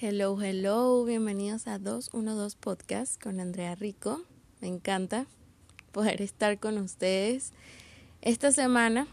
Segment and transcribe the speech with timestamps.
[0.00, 4.22] Hello, hello, bienvenidos a 212 Podcast con Andrea Rico.
[4.60, 5.26] Me encanta
[5.90, 7.50] poder estar con ustedes
[8.22, 9.08] esta semana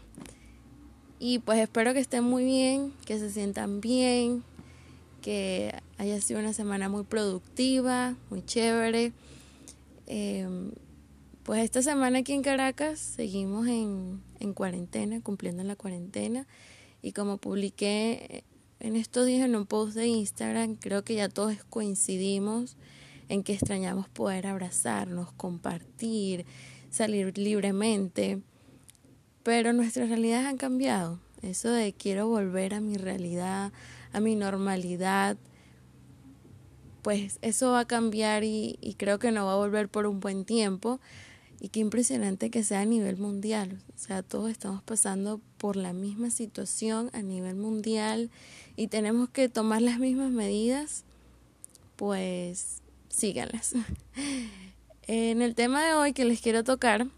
[1.18, 4.44] y pues espero que estén muy bien, que se sientan bien,
[5.22, 9.12] que haya sido una semana muy productiva, muy chévere.
[10.06, 10.70] Em,
[11.42, 16.46] pues esta semana aquí en Caracas seguimos en, en cuarentena, cumpliendo la cuarentena
[17.02, 18.44] y como publiqué
[18.80, 22.76] en estos días en un post de Instagram creo que ya todos coincidimos
[23.28, 26.46] en que extrañamos poder abrazarnos, compartir,
[26.90, 28.40] salir libremente,
[29.42, 31.20] pero nuestras realidades han cambiado.
[31.42, 33.72] Eso de quiero volver a mi realidad,
[34.12, 35.36] a mi normalidad,
[37.02, 40.44] pues eso va a cambiar y, creo que no va a volver por un buen
[40.44, 40.98] tiempo.
[41.60, 43.80] Y qué impresionante que sea a nivel mundial.
[43.94, 48.30] O sea, todos estamos pasando por la misma situación a nivel mundial
[48.76, 51.02] y tenemos que tomar las mismas medidas,
[51.96, 53.74] pues síganlas.
[55.08, 57.08] En el tema de hoy que les quiero tocar,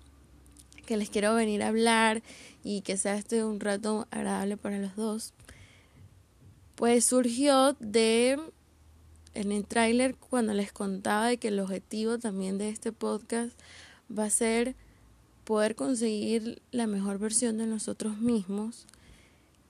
[0.86, 2.22] que les quiero venir a hablar
[2.64, 5.34] y que sea este un rato agradable para los dos,
[6.74, 8.40] pues surgió de
[9.34, 13.52] en el tráiler cuando les contaba de que el objetivo también de este podcast
[14.10, 14.74] va a ser
[15.48, 18.86] poder conseguir la mejor versión de nosotros mismos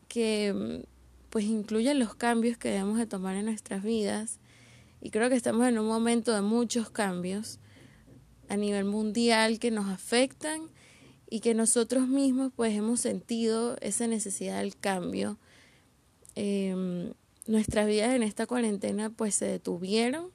[0.08, 0.84] que
[1.30, 4.40] pues incluye los cambios que debemos de tomar en nuestras vidas
[5.00, 7.60] y creo que estamos en un momento de muchos cambios
[8.48, 10.62] a nivel mundial que nos afectan
[11.30, 15.38] y que nosotros mismos pues hemos sentido esa necesidad del cambio.
[16.34, 17.12] Eh,
[17.46, 20.32] nuestras vidas en esta cuarentena pues se detuvieron,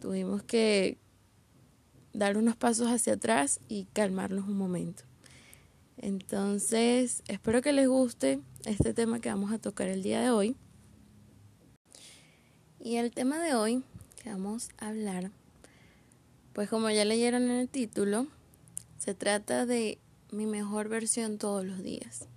[0.00, 0.98] tuvimos que
[2.12, 5.04] dar unos pasos hacia atrás y calmarnos un momento.
[5.96, 10.56] Entonces, espero que les guste este tema que vamos a tocar el día de hoy.
[12.80, 13.82] Y el tema de hoy
[14.22, 15.32] que vamos a hablar,
[16.52, 18.28] pues como ya leyeron en el título,
[18.98, 19.98] se trata de
[20.30, 22.28] mi mejor versión todos los días.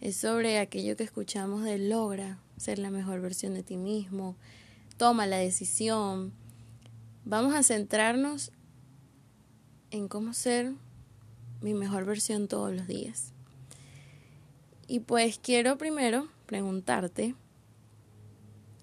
[0.00, 4.36] Es sobre aquello que escuchamos de logra ser la mejor versión de ti mismo,
[4.96, 6.32] toma la decisión.
[7.24, 8.52] Vamos a centrarnos
[9.90, 10.72] en cómo ser
[11.60, 13.32] mi mejor versión todos los días.
[14.86, 17.34] Y pues quiero primero preguntarte,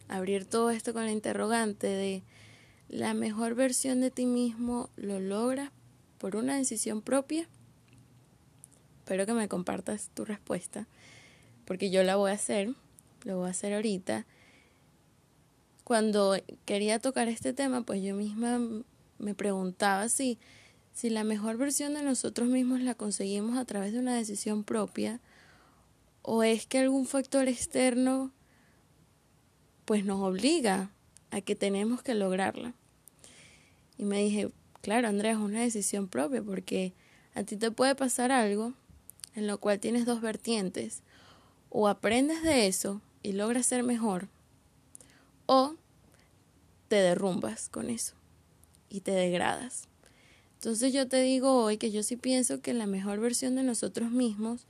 [0.08, 2.24] abrir todo esto con la interrogante de
[2.90, 5.72] la mejor versión de ti mismo lo logras
[6.18, 7.48] por una decisión propia.
[9.00, 10.88] Espero que me compartas tu respuesta,
[11.66, 12.74] porque yo la voy a hacer,
[13.24, 14.26] lo voy a hacer ahorita.
[15.84, 16.36] Cuando
[16.66, 18.60] quería tocar este tema, pues yo misma
[19.20, 20.38] me preguntaba si
[20.98, 25.20] si la mejor versión de nosotros mismos la conseguimos a través de una decisión propia,
[26.24, 28.32] o es que algún factor externo
[29.86, 30.90] pues nos obliga
[31.30, 32.74] a que tenemos que lograrla.
[34.00, 34.50] Y me dije,
[34.82, 36.94] claro, Andrea, es una decisión propia porque
[37.36, 38.74] a ti te puede pasar algo
[39.36, 41.04] en lo cual tienes dos vertientes.
[41.70, 44.30] O aprendes de eso y logras ser mejor,
[45.46, 45.76] o
[46.88, 48.16] te derrumbas con eso
[48.90, 49.88] y te degradas.
[50.58, 54.10] Entonces yo te digo hoy que yo sí pienso que la mejor versión de nosotros
[54.10, 54.66] mismos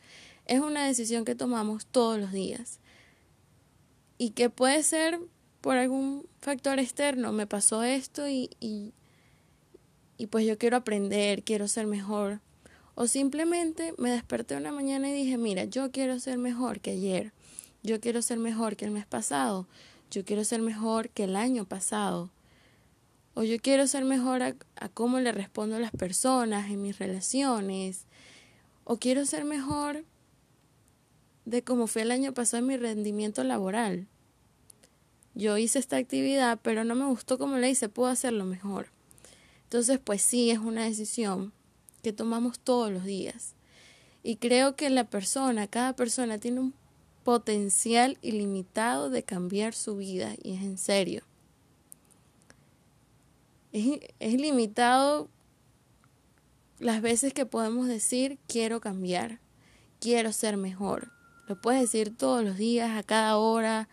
[0.46, 2.80] es una decisión que tomamos todos los días
[4.18, 5.18] y que puede ser
[5.62, 7.32] por algún factor externo.
[7.32, 8.94] Me pasó esto y, y,
[10.18, 12.42] y pues yo quiero aprender, quiero ser mejor.
[12.96, 17.32] O simplemente me desperté una mañana y dije, mira, yo quiero ser mejor que ayer.
[17.82, 19.68] Yo quiero ser mejor que el mes pasado.
[20.12, 22.30] Yo quiero ser mejor que el año pasado
[23.38, 24.56] o yo quiero ser mejor a,
[24.96, 28.08] cómo le respondo a las personas en mis relaciones,
[28.84, 30.04] o quiero ser mejor
[31.46, 34.08] de cómo fue el año pasado en mi rendimiento laboral.
[35.36, 38.88] Yo hice esta actividad, pero no me gustó como la hice, puedo hacerlo mejor.
[39.66, 41.54] Entonces, pues sí, es una decisión
[42.02, 43.54] que tomamos todos los días.
[44.24, 46.74] Y creo que la persona, cada persona tiene un
[47.24, 51.22] potencial ilimitado de cambiar su vida, y es en serio
[53.72, 55.30] es, limitado
[56.80, 59.40] las veces que podemos decir quiero cambiar,
[60.00, 61.12] quiero ser mejor.
[61.48, 63.88] Lo puedes decir todos los días, a cada hora,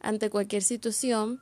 [0.00, 1.40] ante cualquier situación.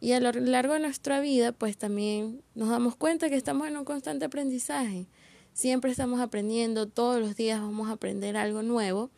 [0.00, 3.76] Y a lo largo de nuestra vida, pues también nos damos cuenta que estamos en
[3.76, 5.06] un constante aprendizaje.
[5.54, 9.10] Siempre estamos aprendiendo, todos los días vamos a aprender algo nuevo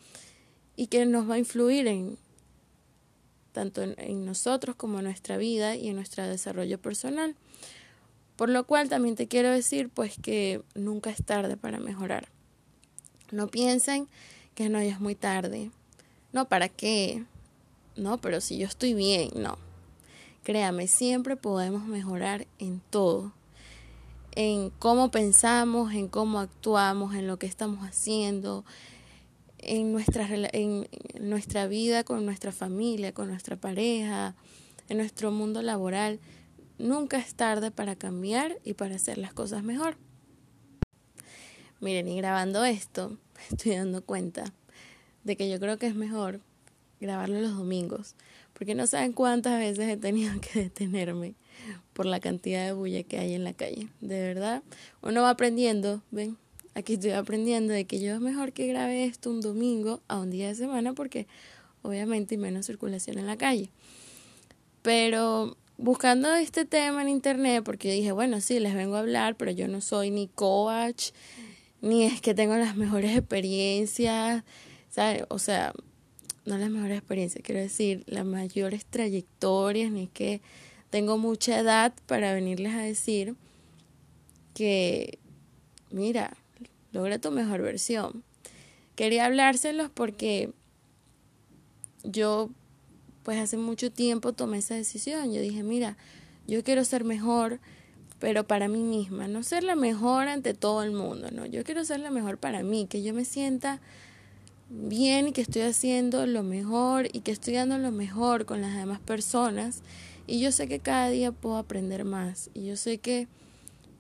[0.76, 2.18] y que nos va a influir en
[3.52, 7.36] tanto en, en nosotros como en nuestra vida y en nuestro desarrollo personal.
[8.36, 12.28] Por lo cual también te quiero decir pues que nunca es tarde para mejorar.
[13.30, 14.08] No piensen
[14.54, 15.70] que no, ya es muy tarde.
[16.32, 17.24] No, ¿para qué?
[17.96, 19.56] No, pero si yo estoy bien, no.
[20.42, 23.32] Créame, siempre podemos mejorar en todo.
[24.32, 28.64] En cómo pensamos, en cómo actuamos, en lo que estamos haciendo,
[29.58, 30.88] en nuestra, en
[31.20, 34.34] nuestra vida con nuestra familia, con nuestra pareja,
[34.88, 36.20] en nuestro mundo laboral.
[36.78, 39.96] Nunca es tarde para cambiar y para hacer las cosas mejor.
[41.80, 43.18] Miren, y grabando esto,
[43.50, 44.52] estoy dando cuenta
[45.22, 46.40] de que yo creo que es mejor
[47.00, 48.14] grabarlo los domingos,
[48.54, 51.34] porque no saben cuántas veces he tenido que detenerme
[51.92, 53.88] por la cantidad de bulla que hay en la calle.
[54.00, 54.62] De verdad,
[55.02, 56.36] uno va aprendiendo, ven,
[56.74, 60.30] aquí estoy aprendiendo de que yo es mejor que grabe esto un domingo a un
[60.30, 61.26] día de semana porque
[61.82, 63.70] obviamente hay menos circulación en la calle.
[64.82, 69.50] Pero buscando este tema en internet, porque dije, bueno, sí, les vengo a hablar, pero
[69.50, 71.10] yo no soy ni coach,
[71.80, 74.44] ni es que tengo las mejores experiencias,
[74.88, 75.24] ¿sabes?
[75.28, 75.72] O sea,
[76.44, 80.40] no las mejores experiencias, quiero decir, las mayores trayectorias, ni que
[80.90, 83.34] tengo mucha edad para venirles a decir
[84.54, 85.18] que,
[85.90, 86.36] mira,
[86.92, 88.22] logra tu mejor versión.
[88.94, 90.52] Quería hablárselos porque
[92.04, 92.50] yo,
[93.24, 95.32] pues hace mucho tiempo tomé esa decisión.
[95.32, 95.96] Yo dije, mira,
[96.46, 97.58] yo quiero ser mejor,
[98.20, 101.84] pero para mí misma, no ser la mejor ante todo el mundo, no, yo quiero
[101.84, 103.80] ser la mejor para mí, que yo me sienta
[104.70, 108.76] bien y que estoy haciendo lo mejor y que estoy dando lo mejor con las
[108.76, 109.82] demás personas.
[110.26, 112.50] Y yo sé que cada día puedo aprender más.
[112.54, 113.28] Y yo sé que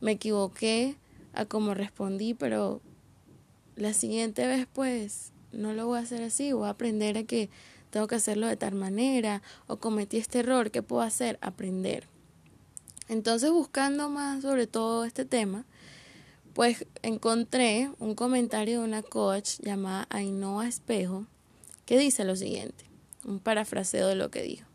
[0.00, 0.96] me equivoqué
[1.34, 2.80] a cómo respondí, pero
[3.76, 7.50] la siguiente vez pues no lo voy a hacer así, voy a aprender a que
[7.94, 11.38] tengo que hacerlo de tal manera o cometí este error, ¿qué puedo hacer?
[11.40, 12.08] Aprender.
[13.08, 15.64] Entonces buscando más sobre todo este tema,
[16.54, 21.28] pues encontré un comentario de una coach llamada Ainhoa Espejo
[21.86, 22.84] que dice lo siguiente,
[23.24, 24.66] un parafraseo de lo que dijo.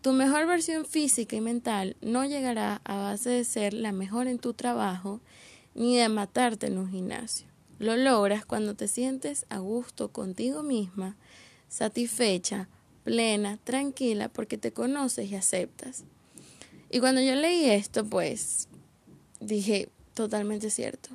[0.00, 4.40] Tu mejor versión física y mental no llegará a base de ser la mejor en
[4.40, 5.20] tu trabajo
[5.76, 7.46] ni de matarte en un gimnasio.
[7.78, 11.16] Lo logras cuando te sientes a gusto contigo misma,
[11.72, 12.68] satisfecha,
[13.02, 16.04] plena, tranquila, porque te conoces y aceptas.
[16.90, 18.68] Y cuando yo leí esto, pues
[19.40, 21.08] dije, totalmente cierto.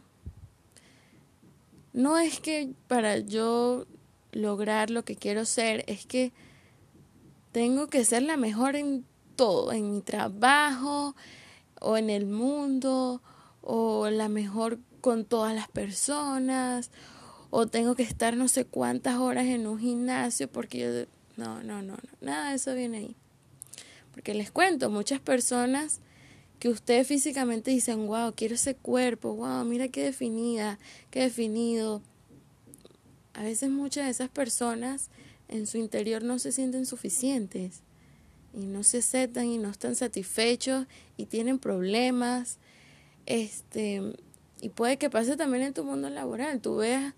[1.93, 3.85] No es que para yo
[4.31, 6.31] lograr lo que quiero ser, es que
[7.51, 9.05] tengo que ser la mejor en
[9.35, 11.15] todo, en mi trabajo
[11.79, 13.21] o en el mundo
[13.61, 16.89] o la mejor con todas las personas
[17.49, 20.89] o tengo que estar no sé cuántas horas en un gimnasio porque yo
[21.37, 23.15] no, no, no, no, nada de eso viene ahí.
[24.11, 26.01] Porque les cuento, muchas personas
[26.59, 30.79] que ustedes físicamente dicen, wow, quiero ese cuerpo, wow, mira qué definida,
[31.11, 32.01] qué definido.
[33.33, 35.09] A veces muchas de esas personas
[35.47, 37.81] en su interior no se sienten suficientes
[38.53, 42.57] y no se aceptan y no están satisfechos y tienen problemas.
[43.27, 44.01] Este,
[44.61, 46.59] y puede que pase también en tu mundo laboral.
[46.59, 47.13] Tú veas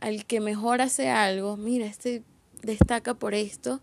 [0.00, 2.22] al que mejor hace algo, mira, este
[2.62, 3.80] destaca por esto.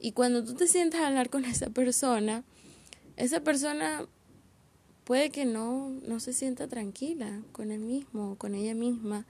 [0.00, 2.44] Y cuando tú te sientas a hablar con esa persona,
[3.16, 4.06] esa persona
[5.04, 9.26] puede que no, no se sienta tranquila con él mismo, con ella misma.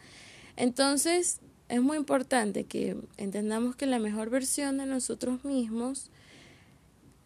[0.56, 6.10] Entonces, es muy importante que entendamos que la mejor versión de nosotros mismos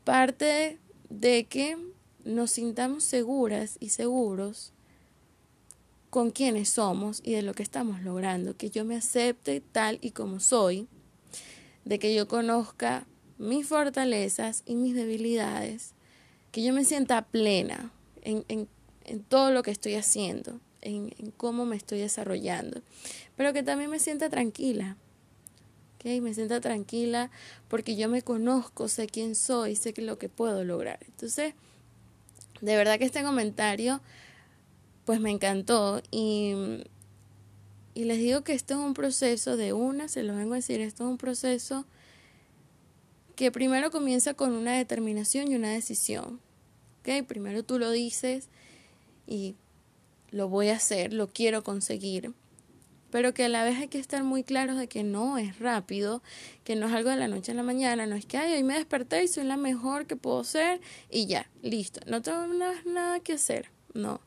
[0.04, 0.78] parte
[1.08, 1.76] de que
[2.24, 4.72] nos sintamos seguras y seguros
[6.10, 10.10] con quienes somos y de lo que estamos logrando, que yo me acepte tal y
[10.10, 10.88] como soy,
[11.84, 13.06] de que yo conozca
[13.38, 15.92] mis fortalezas y mis debilidades,
[16.50, 18.68] que yo me sienta plena en, en,
[19.04, 22.82] en todo lo que estoy haciendo, en, en, cómo me estoy desarrollando,
[23.36, 24.96] pero que también me sienta tranquila,
[25.94, 26.20] ¿okay?
[26.20, 27.30] me sienta tranquila
[27.68, 30.98] porque yo me conozco, sé quién soy, sé que lo que puedo lograr.
[31.06, 31.54] Entonces,
[32.60, 34.00] de verdad que este comentario
[35.10, 36.84] pues me encantó y,
[37.94, 40.80] y les digo que esto es un proceso de una, se lo vengo a decir,
[40.80, 41.84] esto es un proceso
[43.34, 46.38] que primero comienza con una determinación y una decisión.
[47.00, 47.22] ¿okay?
[47.22, 48.50] Primero tú lo dices
[49.26, 49.56] y
[50.30, 52.32] lo voy a hacer, lo quiero conseguir,
[53.10, 56.22] pero que a la vez hay que estar muy claros de que no es rápido,
[56.62, 58.62] que no es algo de la noche a la mañana, no es que ay, hoy
[58.62, 62.80] me desperté y soy la mejor que puedo ser y ya, listo, no tengo nada,
[62.86, 64.20] nada que hacer, no.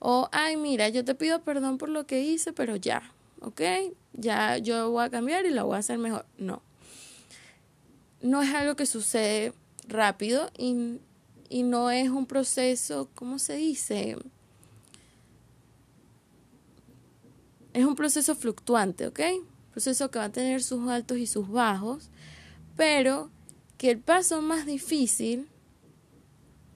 [0.00, 3.60] O ay, mira, yo te pido perdón por lo que hice, pero ya, ¿ok?
[4.12, 6.26] Ya yo voy a cambiar y lo voy a hacer mejor.
[6.36, 6.62] No
[8.22, 9.52] no es algo que sucede
[9.88, 11.00] rápido y,
[11.48, 14.16] y no es un proceso, ¿cómo se dice?
[17.72, 19.20] Es un proceso fluctuante, ¿ok?
[19.72, 22.10] Proceso que va a tener sus altos y sus bajos,
[22.76, 23.30] pero
[23.78, 25.48] que el paso más difícil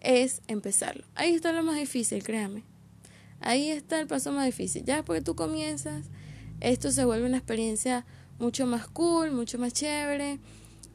[0.00, 1.04] es empezarlo.
[1.14, 2.62] Ahí está lo más difícil, créame.
[3.44, 4.84] Ahí está el paso más difícil.
[4.84, 6.06] Ya después que tú comienzas,
[6.60, 8.06] esto se vuelve una experiencia
[8.38, 10.38] mucho más cool, mucho más chévere.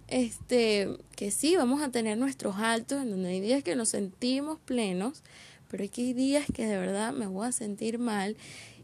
[0.07, 4.57] Este, que sí, vamos a tener nuestros altos, en donde hay días que nos sentimos
[4.59, 5.21] plenos,
[5.67, 8.35] pero hay días que de verdad me voy a sentir mal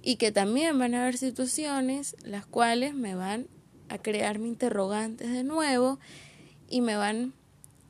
[0.03, 3.48] y que también van a haber situaciones las cuales me van
[3.89, 6.00] a crearme interrogantes de nuevo
[6.69, 7.34] y me van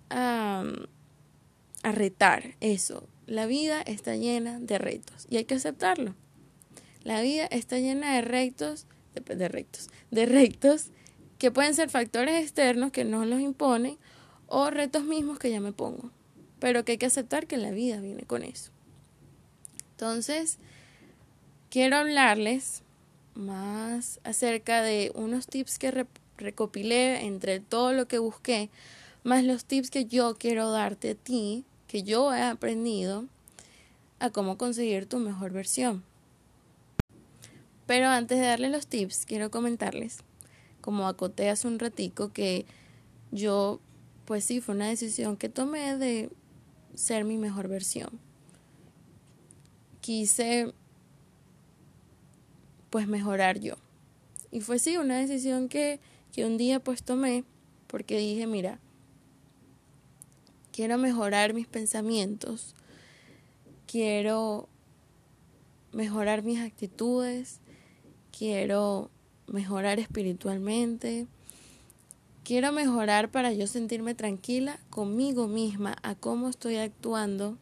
[0.10, 0.64] a,
[1.84, 3.10] a retar eso.
[3.28, 6.16] La vida está llena de retos y hay que aceptarlo.
[7.04, 10.92] La vida está llena de retos, de, de retos, de retos
[11.38, 13.98] que pueden ser factores externos que no los imponen
[14.48, 16.12] o retos mismos que ya me pongo,
[16.60, 18.72] pero que hay que aceptar que la vida viene con eso.
[19.92, 20.60] Entonces,
[21.70, 22.84] quiero hablarles
[23.34, 26.06] más acerca de unos tips que
[26.38, 28.70] recopilé entre todo lo que busqué,
[29.24, 31.66] más los tips que yo quiero darte a ti,
[31.96, 33.24] que yo he aprendido
[34.20, 36.04] a cómo conseguir tu mejor versión.
[37.86, 40.18] Pero antes de darle los tips, quiero comentarles,
[40.82, 42.66] como acoté hace un ratico, que
[43.32, 43.80] yo,
[44.26, 46.30] pues sí, fue una decisión que tomé de
[46.96, 48.20] ser mi mejor versión.
[50.02, 50.74] Quise,
[52.90, 53.76] pues, mejorar yo.
[54.52, 56.02] Y fue sí, una decisión que,
[56.34, 57.46] que un día pues tomé,
[57.88, 58.82] porque dije, mira,
[60.76, 62.76] quiero mejorar mis pensamientos,
[63.88, 64.68] quiero
[65.94, 67.62] mejorar mis actitudes,
[68.38, 69.10] quiero
[69.48, 71.28] mejorar espiritualmente,
[72.44, 77.58] quiero mejorar para yo sentirme tranquila conmigo misma, a cómo estoy actuando,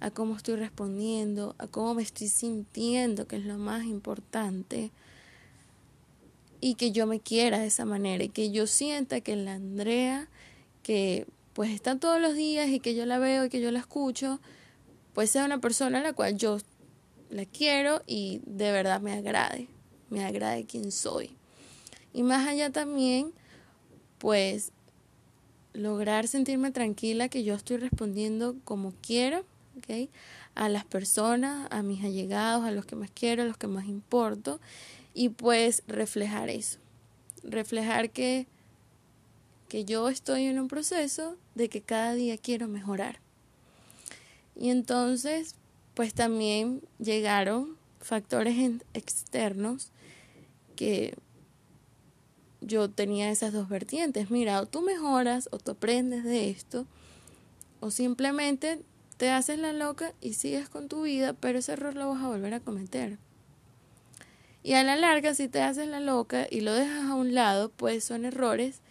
[0.00, 4.90] a cómo estoy respondiendo, a cómo me estoy sintiendo, que es lo más importante,
[6.60, 10.28] y que yo me quiera de esa manera y que yo sienta que la Andrea,
[10.82, 13.78] que pues está todos los días y que yo la veo y que yo la
[13.78, 14.40] escucho,
[15.12, 16.58] pues sea una persona a la cual yo
[17.30, 19.68] la quiero y de verdad me agrade
[20.12, 21.30] me agrade quien soy.
[22.12, 23.32] Y más allá también,
[24.18, 24.70] pues
[25.72, 29.46] lograr sentirme tranquila que yo estoy respondiendo como quiero,
[29.78, 30.10] ¿ok?
[30.54, 33.86] A las personas, a mis allegados, a los que más quiero, a los que más
[33.86, 34.60] importo,
[35.14, 36.78] y pues reflejar eso.
[37.42, 38.46] Reflejar que,
[39.72, 43.20] que yo estoy en un proceso de que cada día quiero mejorar.
[44.54, 45.54] Y entonces,
[45.94, 49.90] pues también llegaron factores externos
[50.76, 51.14] que
[52.60, 54.30] yo tenía esas dos vertientes.
[54.30, 56.86] Mira, o tú mejoras o tú aprendes de esto,
[57.80, 58.78] o simplemente
[59.16, 62.28] te haces la loca y sigues con tu vida, pero ese error lo vas a
[62.28, 63.16] volver a cometer.
[64.62, 67.70] Y a la larga, si te haces la loca y lo dejas a un lado,
[67.70, 68.82] pues son errores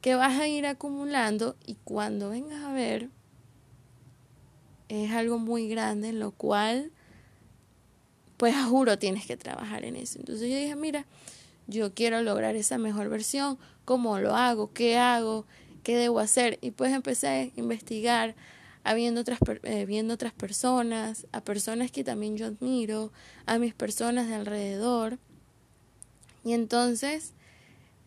[0.00, 3.10] que vas a ir acumulando y cuando vengas a ver
[4.88, 6.90] es algo muy grande en lo cual
[8.36, 10.18] pues juro tienes que trabajar en eso.
[10.18, 11.04] Entonces yo dije, mira,
[11.66, 14.72] yo quiero lograr esa mejor versión, ¿cómo lo hago?
[14.72, 15.44] ¿Qué hago?
[15.82, 16.58] ¿Qué debo hacer?
[16.62, 18.34] Y pues empecé a investigar,
[18.82, 23.12] a viendo otras, eh, viendo otras personas, a personas que también yo admiro,
[23.46, 25.18] a mis personas de alrededor.
[26.42, 27.34] Y entonces,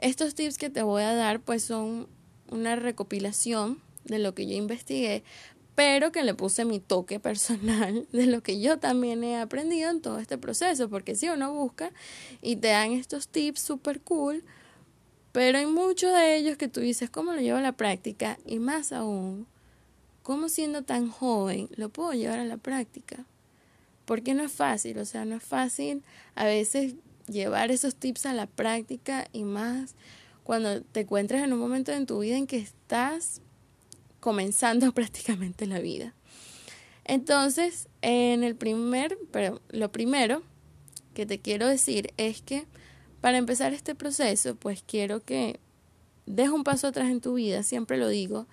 [0.04, 2.08] estos tips que te voy a dar pues son
[2.52, 5.24] una recopilación de lo que yo investigué,
[5.76, 10.02] pero que le puse mi toque personal de lo que yo también he aprendido en
[10.02, 11.92] todo este proceso, porque si uno busca
[12.42, 14.44] y te dan estos tips super cool,
[15.32, 18.38] pero hay muchos de ellos que tú dices, ¿cómo lo llevo a la práctica?
[18.46, 19.48] Y más aún,
[20.22, 23.26] ¿cómo siendo tan joven lo puedo llevar a la práctica?
[24.04, 26.04] Porque no es fácil, o sea, no es fácil
[26.36, 26.96] a veces
[27.28, 29.96] llevar esos tips a la práctica y más
[30.44, 33.42] cuando te encuentras en un momento en tu vida en que estás
[34.20, 36.14] comenzando prácticamente la vida.
[37.06, 40.42] Entonces, en el primer, pero lo primero
[41.14, 42.66] que te quiero decir es que
[43.22, 45.60] para empezar este proceso, pues quiero que
[46.26, 48.48] des un paso atrás en tu vida, siempre lo digo,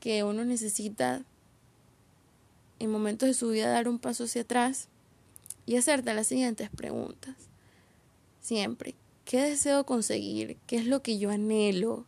[0.00, 1.24] que uno necesita
[2.78, 4.88] en momentos de su vida dar un paso hacia atrás
[5.66, 7.34] y hacerte las siguientes preguntas.
[8.44, 10.58] Siempre, ¿qué deseo conseguir?
[10.66, 12.06] ¿Qué es lo que yo anhelo?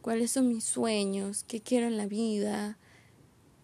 [0.00, 2.78] cuáles son mis sueños, qué quiero en la vida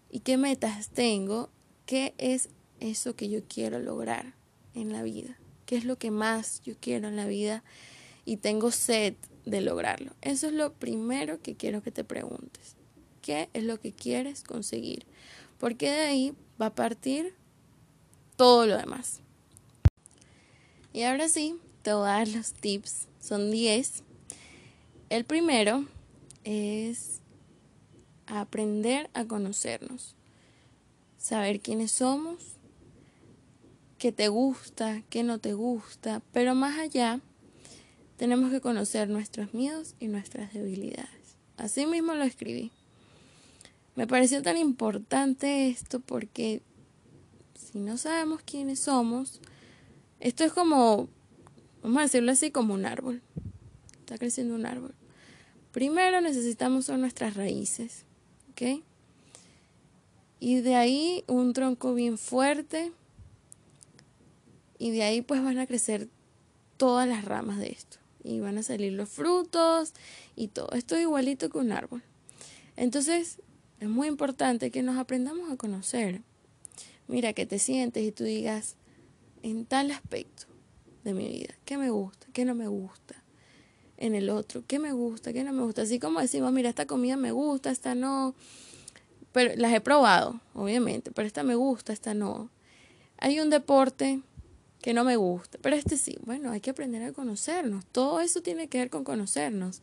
[0.09, 1.49] y qué metas tengo,
[1.85, 2.49] qué es
[2.79, 4.35] eso que yo quiero lograr
[4.75, 7.63] en la vida, qué es lo que más yo quiero en la vida
[8.25, 10.11] y tengo sed de lograrlo.
[10.21, 12.75] Eso es lo primero que quiero que te preguntes.
[13.21, 15.05] ¿Qué es lo que quieres conseguir?
[15.59, 17.33] Porque de ahí va a partir
[18.35, 19.21] todo lo demás.
[20.93, 21.55] Y ahora sí,
[21.87, 23.07] te dar los tips.
[23.21, 24.03] Son 10.
[25.09, 25.85] El primero
[26.43, 27.21] es
[28.25, 30.13] aprender a conocernos,
[31.17, 32.57] saber quiénes somos,
[33.97, 37.21] qué te gusta, qué no te gusta, pero más allá
[38.17, 41.37] tenemos que conocer nuestros miedos y nuestras debilidades.
[41.55, 42.73] Así mismo lo escribí.
[43.95, 46.61] Me pareció tan importante esto porque
[47.57, 49.39] si no sabemos quiénes somos,
[50.19, 51.07] esto es como,
[51.81, 53.21] vamos a decirlo así, como un árbol.
[53.99, 54.93] Está creciendo un árbol.
[55.71, 58.05] Primero necesitamos son nuestras raíces,
[58.51, 58.83] ¿ok?
[60.39, 62.91] Y de ahí un tronco bien fuerte.
[64.79, 66.07] Y de ahí pues van a crecer
[66.77, 67.97] todas las ramas de esto.
[68.23, 69.93] Y van a salir los frutos
[70.35, 70.71] y todo.
[70.71, 72.03] Esto es igualito que un árbol.
[72.75, 73.39] Entonces
[73.79, 76.21] es muy importante que nos aprendamos a conocer.
[77.07, 78.75] Mira, que te sientes y tú digas,
[79.43, 80.45] en tal aspecto
[81.07, 83.15] de mi vida, qué me gusta, qué no me gusta,
[83.97, 85.83] en el otro, qué me gusta, qué no me gusta.
[85.83, 88.35] Así como decimos, mira, esta comida me gusta, esta no.
[89.31, 92.49] Pero las he probado, obviamente, pero esta me gusta, esta no.
[93.17, 94.21] Hay un deporte
[94.81, 96.17] que no me gusta, pero este sí.
[96.25, 97.85] Bueno, hay que aprender a conocernos.
[97.91, 99.81] Todo eso tiene que ver con conocernos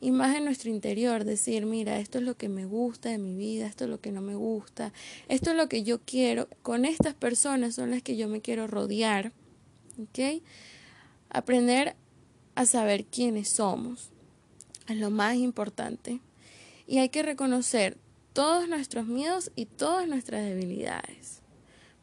[0.00, 3.34] y más en nuestro interior, decir, mira, esto es lo que me gusta de mi
[3.34, 4.92] vida, esto es lo que no me gusta,
[5.28, 8.66] esto es lo que yo quiero, con estas personas son las que yo me quiero
[8.66, 9.32] rodear,
[10.02, 10.42] ¿ok?
[11.30, 11.96] Aprender
[12.54, 14.10] a saber quiénes somos
[14.88, 16.20] es lo más importante
[16.86, 17.96] y hay que reconocer
[18.32, 21.40] todos nuestros miedos y todas nuestras debilidades,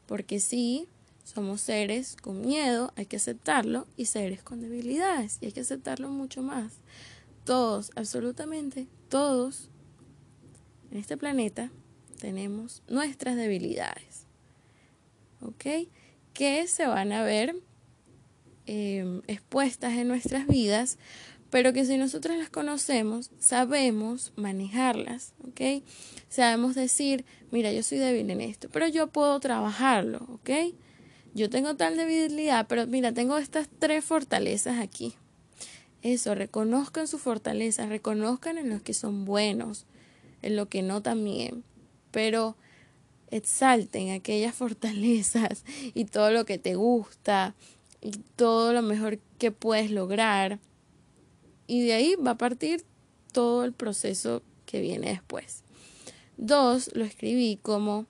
[0.06, 0.88] porque sí,
[1.24, 6.08] somos seres con miedo, hay que aceptarlo, y seres con debilidades, y hay que aceptarlo
[6.08, 6.72] mucho más
[7.48, 9.70] todos, absolutamente todos
[10.90, 11.70] en este planeta
[12.20, 14.26] tenemos nuestras debilidades,
[15.40, 15.88] ¿ok?
[16.34, 17.56] Que se van a ver
[18.68, 20.98] em, expuestas en nuestras vidas,
[21.48, 25.82] pero que si nosotros las conocemos, sabemos manejarlas, ¿ok?
[26.28, 30.74] Sabemos decir, mira, yo soy débil en esto, pero yo puedo trabajarlo, ¿ok?
[31.34, 35.14] Yo tengo tal debilidad, pero mira, tengo estas tres fortalezas aquí,
[36.02, 39.86] eso, reconozcan su fortaleza, reconozcan en los que son buenos,
[40.42, 41.64] en lo que no también,
[42.10, 42.56] pero
[43.30, 47.54] exalten aquellas fortalezas y todo lo que te gusta
[48.00, 50.58] y todo lo mejor que puedes lograr.
[51.66, 52.84] Y de ahí va a partir
[53.32, 55.62] todo el proceso que viene después.
[56.36, 58.06] Dos, lo escribí como,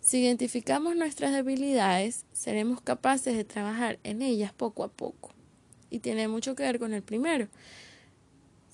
[0.00, 5.30] si identificamos nuestras debilidades, seremos capaces de trabajar en ellas poco a poco
[5.90, 7.48] y tiene mucho que ver con el primero.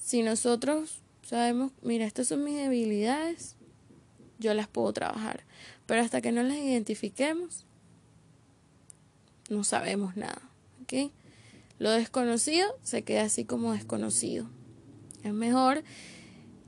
[0.01, 3.57] Si nosotros sabemos, mira, estas son mis debilidades,
[4.39, 5.45] yo las puedo trabajar,
[5.87, 7.66] pero hasta que no las identifiquemos,
[9.51, 10.43] no sabemos nada.
[11.79, 14.49] Lo desconocido se queda así como desconocido.
[15.23, 15.83] Es mejor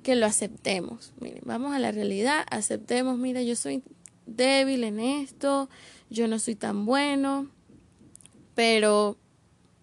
[0.02, 1.12] que lo aceptemos.
[1.20, 3.82] Miren, vamos a la realidad, aceptemos, mira, yo soy
[4.26, 5.68] débil en esto,
[6.10, 7.48] yo no soy tan bueno,
[8.54, 9.16] pero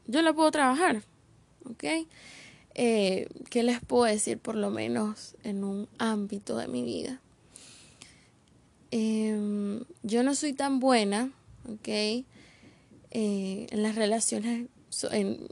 [0.08, 1.02] yo la puedo trabajar,
[1.66, 1.84] ¿ok?
[2.76, 7.22] Eh, ¿Qué les puedo decir por lo menos en un ámbito de mi vida?
[8.92, 11.32] Em, yo no soy tan buena,
[11.70, 12.26] ¿ok?
[13.18, 14.68] Eh, en las relaciones,
[15.12, 15.48] en,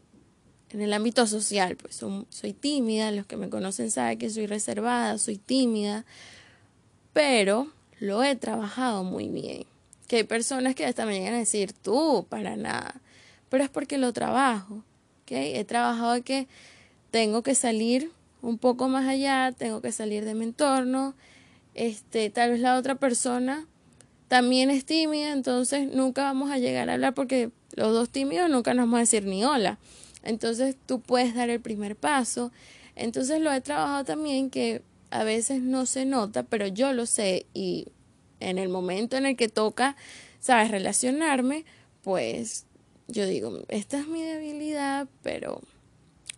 [0.70, 1.96] en, el ámbito social, pues
[2.30, 6.04] soy tímida, los que me conocen saben que soy reservada, soy tímida,
[7.14, 7.72] pero
[8.02, 9.66] lo he trabajado muy bien.
[10.08, 13.02] Que hay personas que hasta me llegan a decir, tú, para nada
[13.54, 14.84] pero es porque lo trabajo.
[15.22, 15.56] ¿okay?
[15.56, 16.48] He trabajado que
[17.12, 18.10] tengo que salir
[18.42, 21.14] un poco más allá, tengo que salir de mi entorno,
[21.76, 23.68] este, tal vez la otra persona
[24.34, 28.74] también es tímida, entonces nunca vamos a llegar a hablar porque los dos tímidos nunca
[28.74, 29.78] nos vamos a decir ni hola.
[30.24, 32.52] Entonces tú puedes dar el primer paso.
[32.96, 37.46] Entonces lo he trabajado también que a veces no se nota, pero yo lo sé
[37.54, 37.90] y
[38.40, 39.96] en el momento en el que toca,
[40.40, 41.64] sabes, relacionarme,
[42.02, 42.66] pues
[43.08, 45.62] yo digo, esta es mi debilidad, pero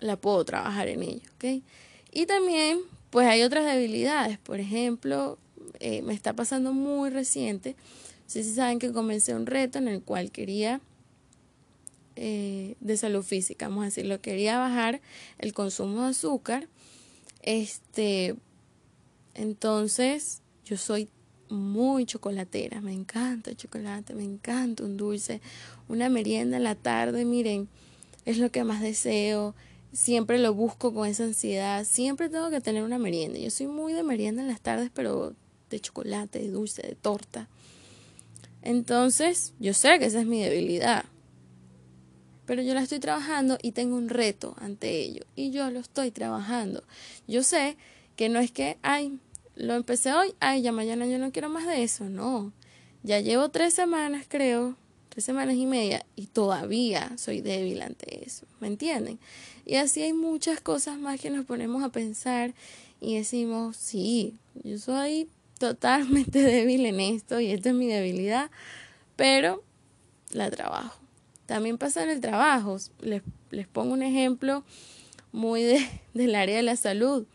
[0.02, 1.64] la puedo trabajar en ello, ¿ok?
[2.12, 2.80] Y también,
[3.10, 5.40] pues hay otras debilidades, por ejemplo,
[5.80, 7.76] eh, me está pasando muy reciente,
[8.28, 10.82] no si saben que comencé un reto en el cual quería,
[12.16, 15.02] eh, de salud física, vamos a decirlo, quería bajar
[15.38, 16.68] el consumo de azúcar,
[17.42, 18.36] este,
[19.34, 21.10] entonces yo soy
[21.50, 25.42] muy chocolatera, me encanta el chocolate, me encanta un dulce,
[25.88, 27.68] una merienda en la tarde, miren,
[28.26, 29.54] es lo que más deseo,
[29.92, 33.94] siempre lo busco con esa ansiedad, siempre tengo que tener una merienda, yo soy muy
[33.94, 35.34] de merienda en las tardes, pero
[35.76, 37.48] de chocolate, de dulce, de torta.
[38.62, 41.06] Entonces, yo sé que esa es mi debilidad,
[42.46, 46.12] pero yo la estoy trabajando y tengo un reto ante ello, y yo lo estoy
[46.12, 46.84] trabajando.
[47.28, 47.78] Yo sé
[48.16, 49.20] que no es que, ay,
[49.56, 52.54] lo empecé hoy, ay, ya mañana yo no quiero más de eso, no.
[53.04, 54.76] Ya llevo tres semanas, creo,
[55.10, 59.20] tres semanas y media, y todavía soy débil ante eso, ¿me entienden?
[59.66, 62.54] Y así hay muchas cosas más que nos ponemos a pensar
[63.00, 65.28] y decimos, sí, yo soy
[65.60, 68.52] totalmente débil en esto y esta es mi debilidad,
[69.16, 69.64] pero
[70.32, 71.00] la trabajo.
[71.46, 72.78] También pasa en el trabajo.
[73.02, 74.64] Les, les pongo un ejemplo
[75.32, 77.26] muy de, del área de la salud.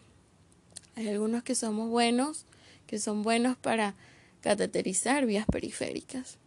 [0.97, 2.47] Hay algunos que somos buenos,
[2.87, 3.95] que son buenos para
[4.41, 6.39] cateterizar vías periféricas.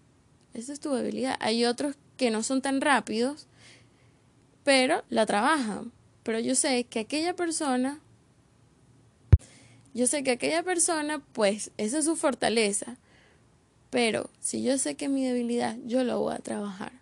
[0.53, 1.37] Esa es tu debilidad.
[1.39, 3.47] Hay otros que no son tan rápidos,
[4.63, 5.91] pero la trabajan.
[6.23, 7.99] Pero yo sé que aquella persona,
[9.93, 12.97] yo sé que aquella persona, pues esa es su fortaleza.
[13.89, 16.93] Pero si yo sé que mi debilidad, yo lo voy a trabajar.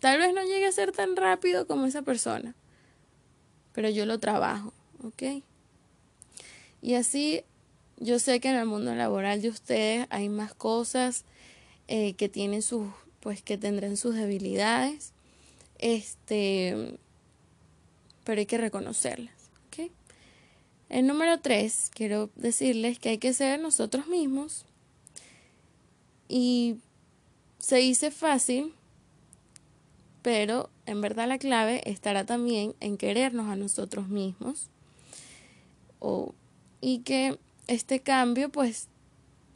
[0.00, 2.54] Tal vez no llegue a ser tan rápido como esa persona,
[3.72, 4.72] pero yo lo trabajo,
[5.04, 5.44] ¿ok?
[6.82, 7.44] Y así
[7.98, 11.24] yo sé que en el mundo laboral de ustedes hay más cosas
[11.86, 12.88] eh, que tienen sus,
[13.20, 15.12] pues que tendrán sus debilidades,
[15.78, 16.98] este,
[18.24, 19.34] pero hay que reconocerlas,
[19.66, 19.90] ¿ok?
[20.90, 24.64] El número tres, quiero decirles que hay que ser nosotros mismos
[26.28, 26.78] y
[27.58, 28.74] se dice fácil,
[30.22, 34.68] pero en verdad la clave estará también en querernos a nosotros mismos
[36.00, 36.34] o,
[36.80, 38.88] y que este cambio pues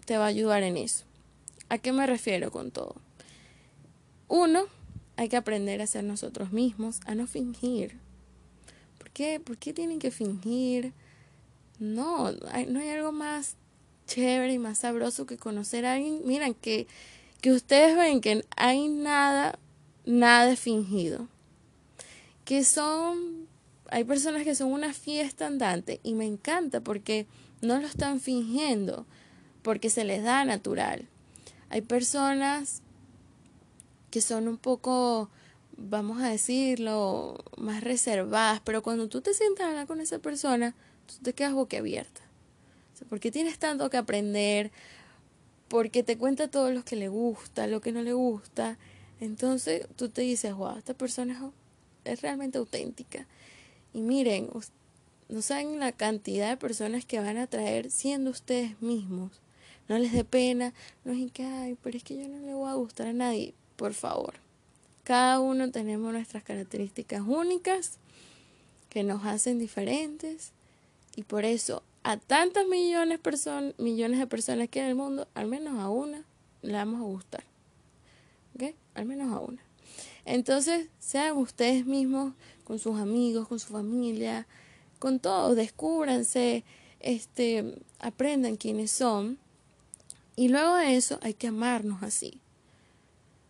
[0.05, 1.05] te va a ayudar en eso.
[1.69, 2.95] ¿A qué me refiero con todo?
[4.29, 4.67] Uno,
[5.17, 7.99] hay que aprender a ser nosotros mismos, a no fingir.
[8.99, 9.41] ¿Por qué?
[9.41, 10.93] ¿Por qué tienen que fingir?
[11.85, 13.57] No, hay, no hay algo más
[14.07, 16.23] chévere y más sabroso que conocer a alguien.
[16.25, 16.87] Miren, que,
[17.41, 19.59] que ustedes ven que hay nada,
[20.07, 21.29] nada fingido.
[22.45, 23.47] Que son,
[23.91, 27.27] hay personas que son una fiesta andante y me encanta porque
[27.61, 29.07] no lo están fingiendo,
[29.63, 31.07] porque se les da natural.
[31.69, 32.83] Hay personas
[34.11, 35.29] que son un poco,
[35.77, 40.75] vamos a decirlo, más reservadas, pero cuando tú te sientas con esa persona,
[41.07, 42.21] tú te quedas boquiabierta.
[43.09, 44.71] ¿Por qué tienes tanto que aprender?
[45.69, 48.79] Porque te cuenta todo lo que le gusta, lo que no le gusta.
[49.21, 51.51] Entonces tú te dices, wow, esta persona
[52.05, 53.27] es realmente auténtica.
[53.93, 54.49] Y miren,
[55.29, 59.41] no saben la cantidad de personas que van a traer siendo ustedes mismos.
[59.89, 60.73] No les dé pena,
[61.05, 63.55] no es que, ay, pero es que yo no le voy a gustar a nadie.
[63.77, 64.35] Por favor,
[65.03, 67.99] cada uno tenemos nuestras características únicas
[68.89, 70.53] que nos hacen diferentes
[71.17, 73.21] y por eso a tantos millones,
[73.79, 76.25] millones de personas que en el mundo, al menos a una
[76.63, 77.45] le vamos a gustar.
[78.55, 78.75] ¿Ok?
[78.95, 79.63] Al menos a una.
[80.25, 84.47] Entonces, sean ustedes mismos con sus amigos, con su familia,
[84.99, 86.65] con todos, descúbranse,
[87.01, 89.39] este, aprendan quiénes son.
[90.37, 92.41] Y luego de eso hay que amarnos así.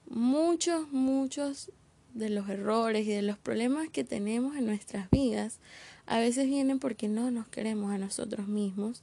[0.07, 1.70] Muchos, muchos
[2.12, 5.59] de los errores y de los problemas que tenemos en nuestras vidas
[6.07, 9.03] a veces vienen porque no nos queremos a nosotros mismos.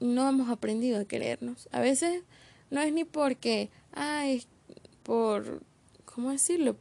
[0.00, 1.68] No hemos aprendido a querernos.
[1.72, 2.22] A veces
[2.70, 4.44] no es ni porque, ay,
[5.02, 5.62] por,
[6.04, 6.76] ¿cómo decirlo?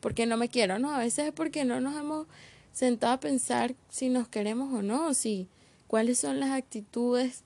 [0.00, 0.90] Porque no me quiero, no.
[0.90, 2.26] A veces es porque no nos hemos
[2.72, 5.48] sentado a pensar si nos queremos o no, si
[5.86, 7.44] cuáles son las actitudes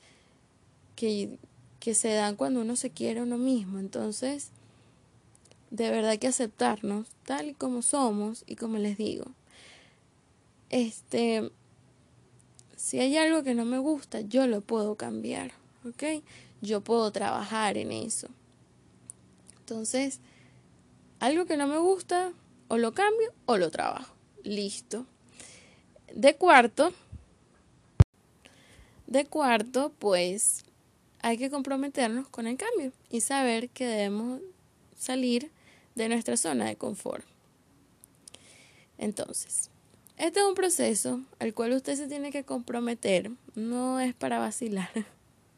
[0.96, 1.38] que,
[1.80, 3.78] que se dan cuando uno se quiere a uno mismo.
[3.78, 4.52] Entonces,
[5.70, 9.26] de verdad que aceptarnos tal y como somos y como les digo,
[10.70, 11.50] este,
[12.76, 15.52] si hay algo que no me gusta, yo lo puedo cambiar,
[15.84, 16.22] ¿ok?
[16.60, 18.28] Yo puedo trabajar en eso.
[19.60, 20.20] Entonces,
[21.20, 22.32] algo que no me gusta,
[22.68, 24.14] o lo cambio o lo trabajo.
[24.44, 25.06] Listo.
[26.14, 26.92] De cuarto,
[29.06, 30.64] de cuarto, pues
[31.20, 34.40] hay que comprometernos con el cambio y saber que debemos
[34.96, 35.50] salir
[35.94, 37.24] de nuestra zona de confort.
[38.96, 39.70] Entonces,
[40.18, 44.90] este es un proceso al cual usted se tiene que comprometer, no es para vacilar.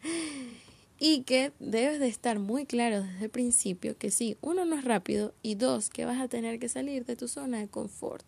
[0.99, 4.85] y que debes de estar muy claro desde el principio que sí, uno no es
[4.85, 8.27] rápido y dos, que vas a tener que salir de tu zona de confort.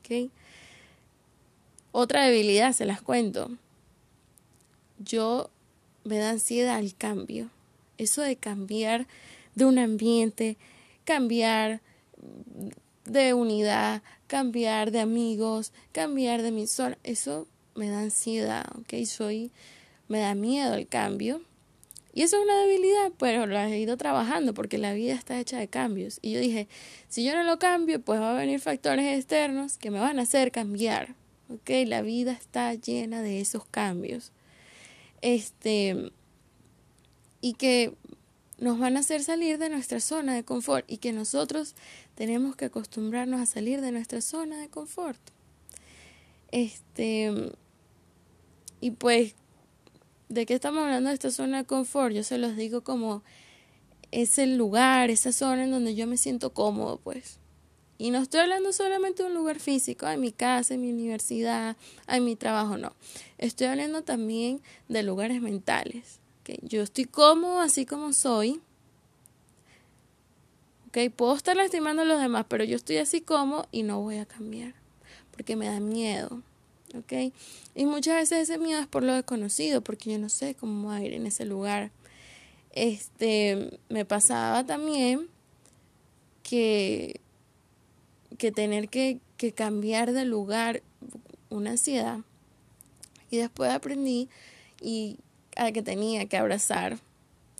[0.00, 0.30] ¿Ok?
[1.92, 3.50] Otra debilidad, se las cuento.
[4.98, 5.50] Yo
[6.04, 7.50] me da ansiedad al cambio.
[7.98, 9.06] Eso de cambiar
[9.54, 10.56] de un ambiente,
[11.04, 11.80] cambiar
[13.04, 19.04] de unidad, cambiar de amigos, cambiar de mi zona, eso me da ansiedad, ¿ok?
[19.04, 19.50] Soy,
[20.06, 21.42] me da miedo el cambio.
[22.14, 25.58] Y eso es una debilidad, pero lo he ido trabajando porque la vida está hecha
[25.58, 26.20] de cambios.
[26.22, 26.68] Y yo dije,
[27.08, 30.22] si yo no lo cambio, pues va a venir factores externos que me van a
[30.22, 31.16] hacer cambiar,
[31.48, 31.70] ¿ok?
[31.86, 34.30] La vida está llena de esos cambios.
[35.22, 36.12] Este,
[37.40, 37.94] y que
[38.60, 41.74] nos van a hacer salir de nuestra zona de confort y que nosotros
[42.14, 45.18] tenemos que acostumbrarnos a salir de nuestra zona de confort.
[46.52, 47.52] Este,
[48.80, 49.34] y pues,
[50.28, 52.14] ¿de qué estamos hablando de esta zona de confort?
[52.14, 53.22] Yo se los digo como
[54.10, 57.38] es el lugar, esa zona en donde yo me siento cómodo, pues.
[57.96, 61.76] Y no estoy hablando solamente de un lugar físico, en mi casa, en mi universidad,
[62.08, 62.94] en mi trabajo, no.
[63.38, 66.19] Estoy hablando también de lugares mentales.
[66.62, 68.60] Yo estoy cómodo así como soy.
[70.88, 74.18] Okay, puedo estar lastimando a los demás, pero yo estoy así como y no voy
[74.18, 74.74] a cambiar
[75.40, 76.42] porque me da miedo.
[76.94, 77.32] Okay,
[77.74, 80.96] y muchas veces ese miedo es por lo desconocido, porque yo no sé cómo va
[80.96, 81.92] a ir en ese lugar.
[82.72, 85.28] Este, me pasaba también
[86.42, 87.20] que,
[88.36, 90.82] que tener que, que cambiar de lugar,
[91.48, 92.18] una ansiedad.
[93.30, 94.28] Y después aprendí
[94.82, 95.16] y
[95.60, 96.98] a que tenía que abrazar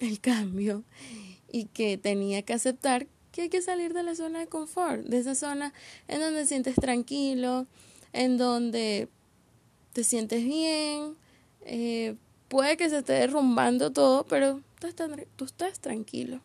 [0.01, 0.85] el cambio
[1.53, 5.19] y que tenía que aceptar que hay que salir de la zona de confort, de
[5.19, 5.73] esa zona
[6.09, 7.67] en donde te sientes tranquilo,
[8.13, 9.09] en donde
[9.93, 11.15] te sientes bien,
[11.61, 12.17] eh,
[12.49, 16.41] puede que se esté derrumbando todo, pero tú estás, tú estás tranquilo.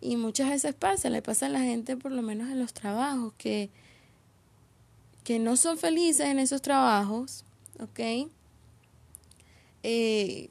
[0.00, 3.32] Y muchas veces pasa, le pasa a la gente, por lo menos en los trabajos,
[3.38, 3.70] que,
[5.24, 7.44] que no son felices en esos trabajos,
[7.80, 8.28] ¿ok?
[9.88, 10.50] Eh,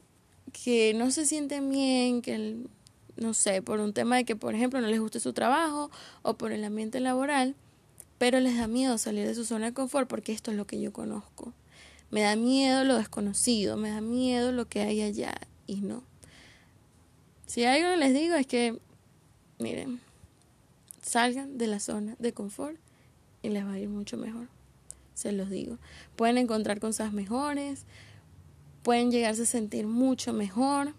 [0.54, 2.56] que no se sienten bien, que
[3.18, 6.36] no sé, por un tema de que, por ejemplo, no les guste su trabajo o
[6.36, 7.54] por el ambiente laboral,
[8.18, 10.80] pero les da miedo salir de su zona de confort porque esto es lo que
[10.80, 11.52] yo conozco.
[12.12, 15.36] Me da miedo lo desconocido, me da miedo lo que hay allá
[15.68, 16.02] y no.
[17.46, 18.80] Si algo les digo es que,
[19.60, 20.00] miren,
[21.02, 22.78] salgan de la zona de confort
[23.42, 24.48] y les va a ir mucho mejor.
[25.14, 25.78] Se los digo.
[26.16, 27.86] Pueden encontrar cosas mejores,
[28.86, 30.94] pueden llegarse a sentir mucho mejor.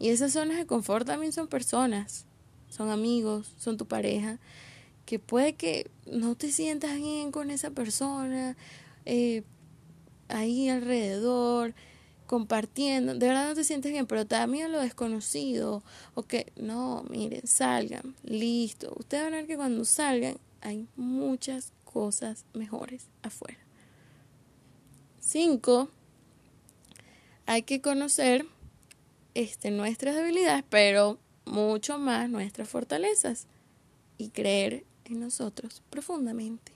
[0.00, 2.26] Y esas zonas de confort también son personas,
[2.68, 4.40] son amigos, son tu pareja,
[5.06, 8.56] que puede que no te sientas bien con esa persona,
[9.04, 9.44] eh,
[10.28, 11.74] ahí alrededor,
[12.26, 17.46] compartiendo, de verdad no te sientes bien, pero también lo desconocido, o que no, miren,
[17.46, 18.92] salgan, listo.
[18.98, 23.60] Ustedes van a ver que cuando salgan hay muchas cosas mejores afuera.
[25.20, 25.90] Cinco,
[27.50, 28.46] hay que conocer
[29.34, 33.48] este, nuestras debilidades, pero mucho más nuestras fortalezas
[34.18, 36.70] y creer en nosotros profundamente.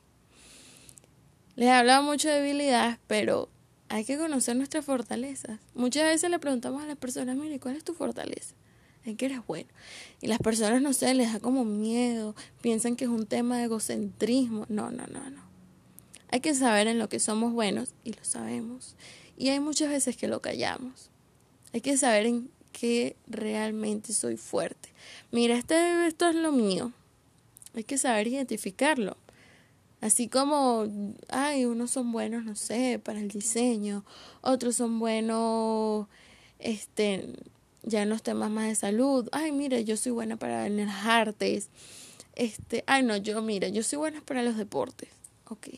[1.54, 3.48] Les he hablado mucho de debilidades, pero
[3.88, 5.60] hay que conocer nuestras fortalezas.
[5.76, 8.56] Muchas veces le preguntamos a las personas, mire, ¿cuál es tu fortaleza?
[9.04, 9.68] ¿En qué eres bueno?
[10.20, 13.66] Y las personas, no sé, les da como miedo, piensan que es un tema de
[13.66, 14.66] egocentrismo.
[14.68, 15.44] No, no, no, no.
[16.30, 18.96] Hay que saber en lo que somos buenos y lo sabemos.
[19.36, 21.10] Y hay muchas veces que lo callamos.
[21.72, 24.90] Hay que saber en qué realmente soy fuerte.
[25.30, 26.92] Mira, este, esto es lo mío.
[27.74, 29.16] Hay que saber identificarlo.
[30.00, 30.86] Así como,
[31.30, 34.04] ay, unos son buenos, no sé, para el diseño,
[34.42, 36.08] otros son buenos,
[36.58, 37.32] este,
[37.82, 39.28] ya en los temas más de salud.
[39.32, 41.70] Ay, mira, yo soy buena para las artes.
[42.34, 45.08] Este, ay, no, yo, mira, yo soy buena para los deportes.
[45.48, 45.68] Ok.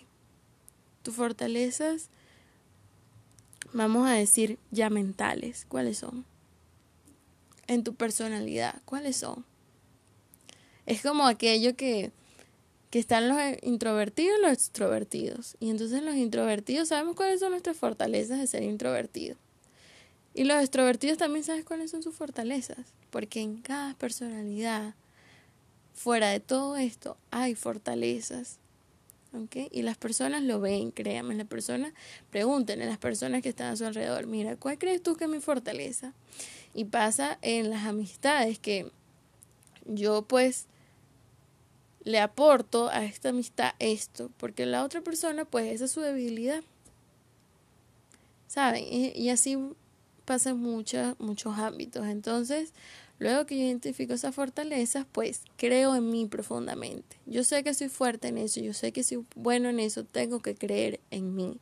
[1.03, 2.09] Tus fortalezas
[3.77, 6.25] vamos a decir ya mentales, ¿cuáles son?
[7.67, 9.45] En tu personalidad, ¿cuáles son?
[10.87, 12.13] Es como aquello que,
[12.91, 15.57] que están los introvertidos y los extrovertidos.
[15.61, 19.37] Y entonces los introvertidos sabemos cuáles son nuestras fortalezas de ser introvertido.
[20.33, 22.79] Y los extrovertidos también sabes cuáles son sus fortalezas.
[23.11, 24.95] Porque en cada personalidad,
[25.95, 28.59] fuera de todo esto, hay fortalezas
[29.71, 31.93] y las personas lo ven, créanme, las personas
[32.31, 35.31] pregunten a las personas que están a su alrededor, mira, ¿cuál crees tú que es
[35.31, 36.13] mi fortaleza?
[36.75, 38.91] Y pasa en las amistades que
[39.85, 40.67] yo pues
[42.05, 46.63] le aporto a esta amistad esto, porque la otra persona pues esa es su debilidad.
[48.47, 48.85] ¿Saben?
[48.85, 49.59] Y, y así
[50.25, 52.07] pasa en muchos, muchos ámbitos.
[52.07, 52.73] Entonces,
[53.19, 57.17] Luego que yo identifico esas fortalezas, pues creo en mí profundamente.
[57.25, 60.41] Yo sé que soy fuerte en eso, yo sé que soy bueno en eso, tengo
[60.41, 61.59] que creer en mí.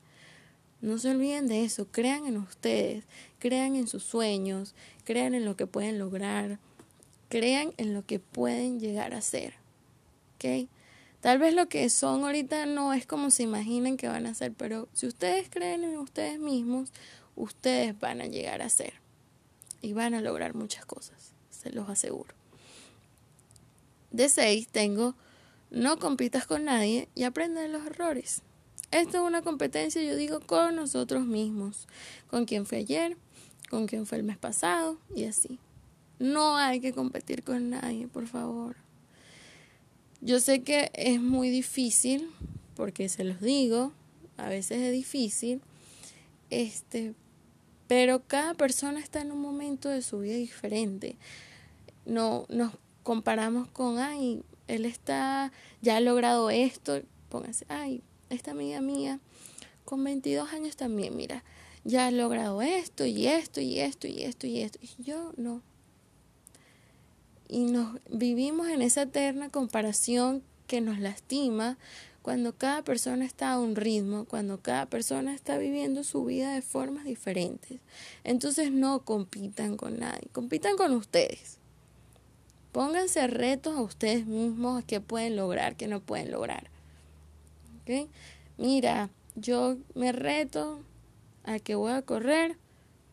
[0.81, 3.05] No se olviden de eso, crean en ustedes,
[3.39, 6.59] crean en sus sueños, crean en lo que pueden lograr,
[7.29, 9.55] crean en lo que pueden llegar a ser.
[10.35, 10.69] ¿Ok?
[11.21, 14.53] Tal vez lo que son ahorita no es como se imaginan que van a ser,
[14.53, 16.93] pero si ustedes creen en ustedes mismos,
[17.37, 18.95] ustedes van a llegar a ser
[19.81, 21.34] y van a lograr muchas cosas
[21.65, 22.33] se los aseguro.
[24.13, 25.17] De seis tengo
[25.71, 28.43] no compitas con nadie y aprende de los errores.
[28.93, 31.89] Esto es una competencia, yo digo, con nosotros mismos,
[32.29, 33.17] con quien fui ayer,
[33.71, 35.59] con quién fue el mes pasado y así.
[36.21, 38.77] No hay que competir con nadie, por favor.
[40.21, 42.31] Yo sé que es muy difícil,
[42.77, 43.93] porque se los digo,
[44.37, 45.61] a veces es difícil,
[46.51, 47.15] este,
[47.89, 51.17] pero cada persona está en un momento de su vida diferente.
[52.07, 58.81] No nos comparamos con, ay, él está, ya ha logrado esto, póngase, ay, esta amiga
[58.81, 59.21] mía
[59.85, 61.45] con 22 años también, mira,
[61.85, 64.79] ya ha logrado esto y esto y esto y esto y esto.
[64.81, 65.63] Y yo no.
[67.49, 71.77] Y nos vivimos en esa eterna comparación que nos lastima
[72.23, 76.63] cuando cada persona está a un ritmo, cuando cada persona está viviendo su vida de
[76.63, 77.81] formas diferentes.
[78.25, 81.59] Entonces no compitan con nadie, compitan con ustedes.
[82.75, 86.73] Pónganse retos a ustedes mismos que pueden lograr, que no pueden lograr.
[87.81, 88.09] ¿Okay?
[88.59, 90.81] Mira, yo me reto
[91.45, 92.57] a que voy a correr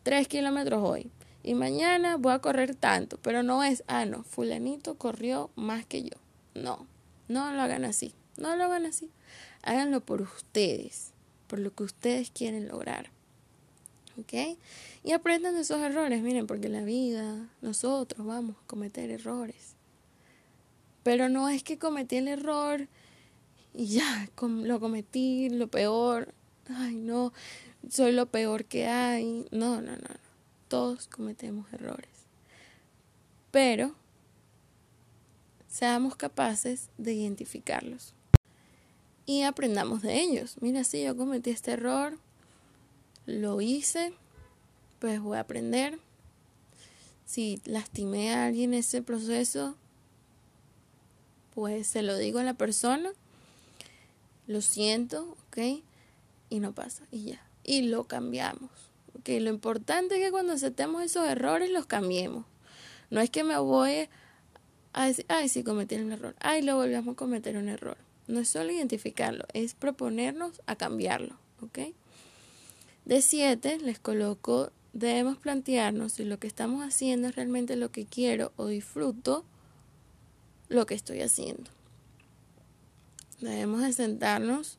[0.02, 1.12] tres kilómetros hoy
[1.44, 6.02] y mañana voy a correr tanto, pero no es, ah, no, fulanito corrió más que
[6.02, 6.16] yo.
[6.54, 6.88] No,
[7.28, 9.10] no lo hagan así, no lo hagan así.
[9.62, 11.12] Háganlo por ustedes,
[11.46, 13.10] por lo que ustedes quieren lograr.
[14.18, 14.58] ¿Ok?
[15.04, 19.74] Y aprendan de esos errores, miren, porque la vida, nosotros vamos a cometer errores.
[21.02, 22.88] Pero no es que cometí el error
[23.74, 26.32] y ya, lo cometí, lo peor.
[26.68, 27.32] Ay, no,
[27.88, 29.46] soy lo peor que hay.
[29.50, 30.20] No, no, no, no.
[30.68, 32.10] Todos cometemos errores.
[33.50, 33.94] Pero
[35.68, 38.14] seamos capaces de identificarlos
[39.26, 40.56] y aprendamos de ellos.
[40.60, 42.18] Mira, si yo cometí este error,
[43.26, 44.12] lo hice,
[45.02, 45.98] pues voy a aprender.
[47.24, 49.74] Si lastimé a alguien en ese proceso,
[51.56, 53.10] pues se lo digo a la persona,
[54.46, 55.82] lo siento, ¿ok?
[56.50, 57.42] Y no pasa, y ya.
[57.64, 58.70] Y lo cambiamos.
[59.18, 59.28] ¿ok?
[59.40, 62.44] Lo importante es que cuando aceptemos esos errores, los cambiemos.
[63.10, 64.08] No es que me voy
[64.92, 67.96] a decir, ay, sí cometí un error, ay, lo volvamos a cometer un error.
[68.28, 71.92] No es solo identificarlo, es proponernos a cambiarlo, ¿ok?
[73.04, 78.04] De siete, les coloco, debemos plantearnos si lo que estamos haciendo es realmente lo que
[78.04, 79.44] quiero o disfruto
[80.68, 81.70] lo que estoy haciendo.
[83.40, 84.78] Debemos de sentarnos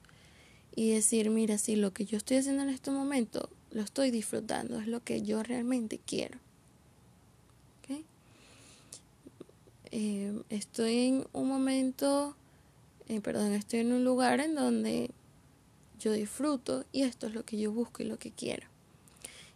[0.75, 4.79] y decir, mira, si lo que yo estoy haciendo en este momento lo estoy disfrutando,
[4.79, 6.39] es lo que yo realmente quiero.
[9.95, 12.35] Eh, estoy en un momento,
[13.07, 15.11] eh, perdón, estoy en un lugar en donde
[15.99, 18.72] yo disfruto y esto es lo que yo busco y lo que quiero.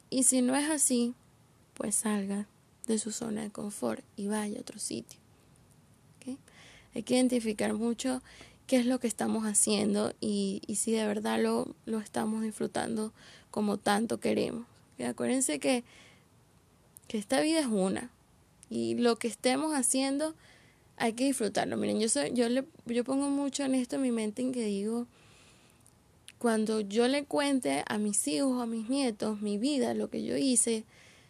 [0.10, 1.13] Y si no es así,
[1.74, 2.48] pues salga
[2.88, 5.20] de su zona de confort y vaya a otro sitio.
[6.96, 8.24] Hay que identificar mucho
[8.65, 13.13] qué es lo que estamos haciendo y, y si de verdad lo, lo, estamos disfrutando
[13.52, 14.65] como tanto queremos.
[15.06, 15.84] Acuérdense que,
[17.08, 18.10] que esta vida es una
[18.70, 20.34] y lo que estemos haciendo
[20.98, 21.78] hay que disfrutarlo.
[21.78, 25.06] Miren, yo, soy, yo, le, yo pongo mucho en esto mi mente en que digo,
[26.39, 30.38] cuando yo le cuente a mis hijos, a mis nietos, mi vida, lo que yo
[30.38, 30.86] hice,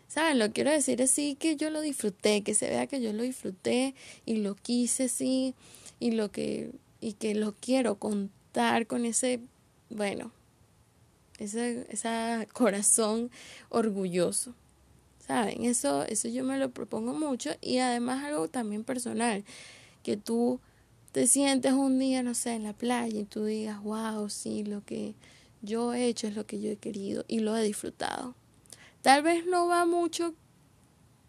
[0.08, 0.40] ¿saben?
[0.40, 3.96] Lo quiero decir así que yo lo disfruté, que se vea que yo lo disfruté
[4.26, 5.54] y lo quise sí
[6.00, 9.40] y lo que y que lo quiero contar con ese,
[9.90, 10.32] bueno,
[11.38, 13.32] ese, ese corazón
[13.70, 14.54] orgulloso.
[15.20, 15.66] ¿Saben?
[15.66, 19.44] Eso, eso yo me lo propongo mucho y además algo también personal,
[20.02, 20.62] que tú
[21.18, 24.86] te sientes un día, no sé, en la playa y tú digas, wow, sí, lo
[24.86, 25.16] que
[25.64, 28.36] yo he hecho es lo que yo he querido y lo he disfrutado.
[29.02, 30.36] Tal vez no va mucho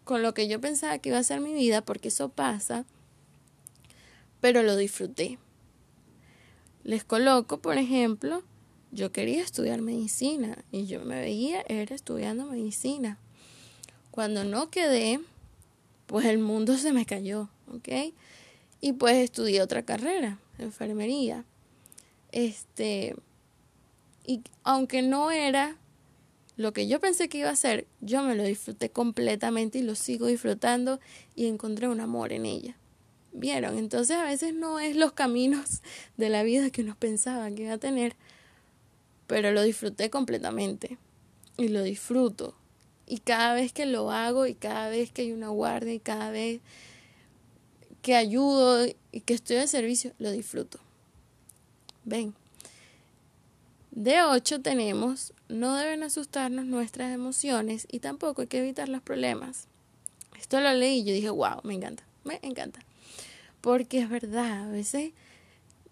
[0.03, 2.85] con lo que yo pensaba que iba a ser mi vida, porque eso pasa,
[4.41, 5.39] pero lo disfruté.
[6.83, 8.43] Les coloco, por ejemplo,
[8.91, 13.17] yo quería estudiar medicina y yo me veía, era estudiando medicina.
[14.11, 15.19] Cuando no quedé,
[16.05, 18.13] pues el mundo se me cayó, ¿ok?
[18.81, 21.45] Y pues estudié otra carrera, enfermería.
[22.31, 23.15] Este,
[24.25, 25.75] y aunque no era
[26.55, 29.95] lo que yo pensé que iba a ser, yo me lo disfruté completamente y lo
[29.95, 30.99] sigo disfrutando
[31.35, 32.75] y encontré un amor en ella.
[33.31, 33.77] ¿Vieron?
[33.77, 35.81] Entonces a veces no es los caminos
[36.17, 38.15] de la vida que uno pensaba que iba a tener,
[39.25, 40.97] pero lo disfruté completamente
[41.55, 42.55] y lo disfruto.
[43.07, 46.29] Y cada vez que lo hago y cada vez que hay una guardia y cada
[46.29, 46.61] vez
[48.01, 50.79] que ayudo y que estoy de servicio, lo disfruto.
[52.05, 52.33] Ven,
[53.91, 59.67] de 8 tenemos, no deben asustarnos nuestras emociones y tampoco hay que evitar los problemas.
[60.39, 62.79] Esto lo leí y yo dije, wow, me encanta, me encanta.
[63.61, 65.11] Porque es verdad, a veces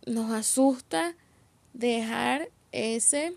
[0.06, 1.16] nos asusta
[1.74, 3.34] dejar ese,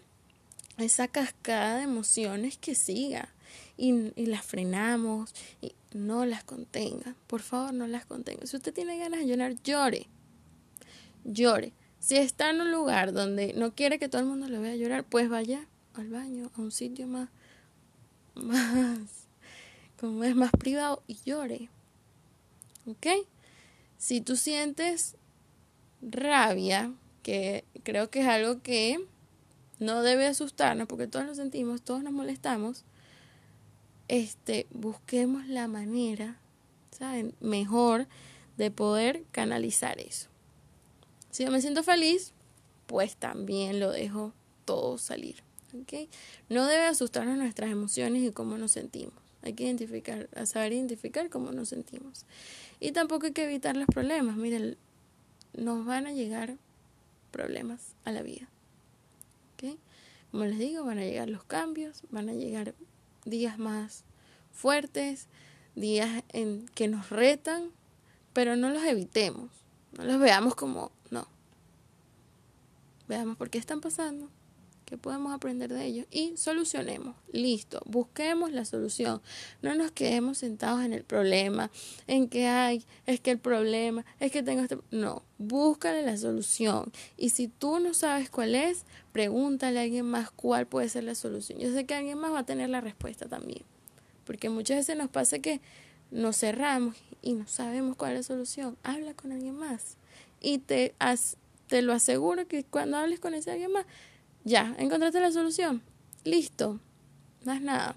[0.79, 3.29] esa cascada de emociones que siga.
[3.77, 7.17] y, y las frenamos y no las contenga.
[7.27, 8.47] Por favor, no las contenga.
[8.47, 10.09] Si usted tiene ganas de llorar, llore.
[11.25, 11.73] Llore.
[11.99, 15.05] Si está en un lugar donde no quiere que todo el mundo lo vea llorar,
[15.05, 17.29] pues vaya al baño, a un sitio más,
[18.35, 19.27] más,
[19.99, 21.69] como es más privado y llore.
[22.87, 23.07] ¿Ok?
[23.99, 25.17] Si tú sientes
[26.01, 28.99] rabia, que creo que es algo que
[29.79, 32.85] no debe asustarnos, porque todos lo sentimos, todos nos molestamos,
[34.11, 36.37] este, busquemos la manera,
[36.91, 37.33] ¿saben?
[37.39, 38.09] Mejor
[38.57, 40.29] de poder canalizar eso.
[41.31, 42.33] Si yo me siento feliz,
[42.89, 44.33] pues también lo dejo
[44.65, 45.45] todo salir.
[45.81, 46.09] ¿okay?
[46.49, 49.15] No debe asustarnos nuestras emociones y cómo nos sentimos.
[49.43, 52.27] Hay que identificar, saber identificar cómo nos sentimos.
[52.81, 54.37] Y tampoco hay que evitar los problemas.
[54.37, 54.77] Miren,
[55.55, 56.57] nos van a llegar
[57.31, 58.49] problemas a la vida.
[59.55, 59.79] ¿okay?
[60.33, 62.75] Como les digo, van a llegar los cambios, van a llegar
[63.25, 64.05] días más
[64.53, 65.29] fuertes,
[65.75, 67.71] días en que nos retan,
[68.33, 69.51] pero no los evitemos,
[69.97, 71.27] no los veamos como no.
[73.09, 74.29] Veamos por qué están pasando,
[74.91, 77.15] qué podemos aprender de ellos y solucionemos.
[77.33, 79.23] Listo, busquemos la solución.
[79.63, 81.71] No nos quedemos sentados en el problema,
[82.09, 84.79] en que hay, es que el problema, es que tengo este...
[84.91, 86.91] No, búscale la solución.
[87.17, 91.15] Y si tú no sabes cuál es, pregúntale a alguien más cuál puede ser la
[91.15, 91.61] solución.
[91.61, 93.63] Yo sé que alguien más va a tener la respuesta también.
[94.25, 95.61] Porque muchas veces nos pasa que
[96.11, 98.77] nos cerramos y no sabemos cuál es la solución.
[98.83, 99.97] Habla con alguien más.
[100.41, 100.95] Y te,
[101.69, 103.87] te lo aseguro que cuando hables con ese alguien más,
[104.45, 105.83] ya, encontraste la solución.
[106.25, 106.81] Listo.
[107.45, 107.97] Más nada.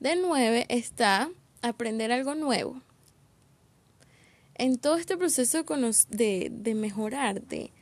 [0.00, 1.30] De nueve está
[1.62, 2.80] aprender algo nuevo.
[4.54, 5.64] En todo este proceso
[6.10, 7.72] de, de mejorarte,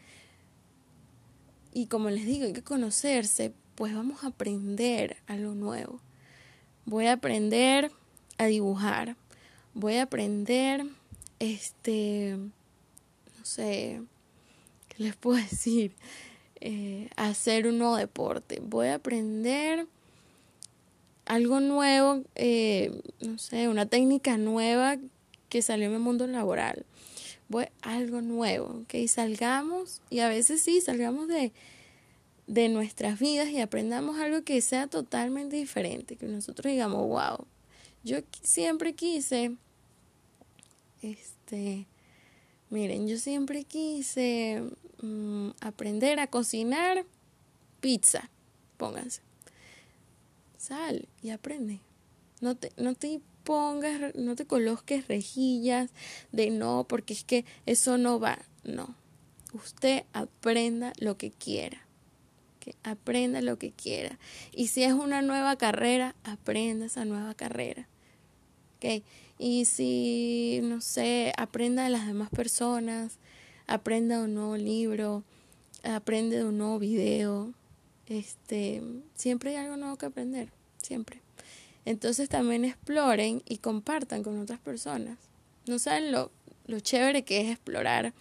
[1.72, 6.01] y como les digo, hay que conocerse, pues vamos a aprender algo nuevo.
[6.84, 7.90] Voy a aprender
[8.38, 9.16] a dibujar.
[9.74, 10.84] Voy a aprender,
[11.38, 14.03] este, no sé,
[14.88, 15.94] ¿qué les puedo decir?
[16.61, 18.61] Eh, hacer un nuevo deporte.
[18.62, 19.86] Voy a aprender
[21.24, 24.98] algo nuevo, eh, no sé, una técnica nueva
[25.48, 26.84] que salió en el mundo laboral.
[27.48, 31.52] Voy algo nuevo, que salgamos y a veces sí, salgamos de,
[32.46, 37.46] de nuestras vidas y aprendamos algo que sea totalmente diferente, que nosotros digamos, wow,
[38.04, 39.56] yo siempre quise,
[41.00, 41.86] este,
[42.68, 44.62] miren, yo siempre quise
[45.01, 47.05] mm, aprender a cocinar
[47.80, 48.30] pizza,
[48.76, 49.22] pónganse,
[50.57, 51.80] sal y aprende,
[52.40, 55.90] no te, no te pongas, no te coloques rejillas
[56.32, 58.94] de no, porque es que eso no va, no,
[59.53, 61.86] usted aprenda lo que quiera
[62.61, 64.18] que aprenda lo que quiera.
[64.53, 67.88] Y si es una nueva carrera, aprenda esa nueva carrera.
[68.76, 69.03] ¿Okay?
[69.38, 73.18] Y si, no sé, aprenda de las demás personas,
[73.70, 75.22] aprenda un nuevo libro,
[75.84, 77.54] aprende de un nuevo video.
[78.06, 78.82] Este,
[79.14, 80.48] siempre hay algo nuevo que aprender,
[80.82, 81.22] siempre.
[81.84, 85.18] Entonces también exploren y compartan con otras personas.
[85.66, 86.32] No saben lo,
[86.66, 88.12] lo chévere que es explorar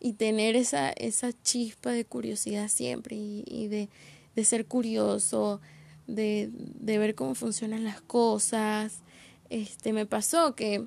[0.00, 3.90] y tener esa, esa chispa de curiosidad siempre y, de,
[4.34, 5.60] de, ser curioso,
[6.06, 9.00] de, de, ver cómo funcionan las cosas.
[9.50, 10.86] Este, me pasó que,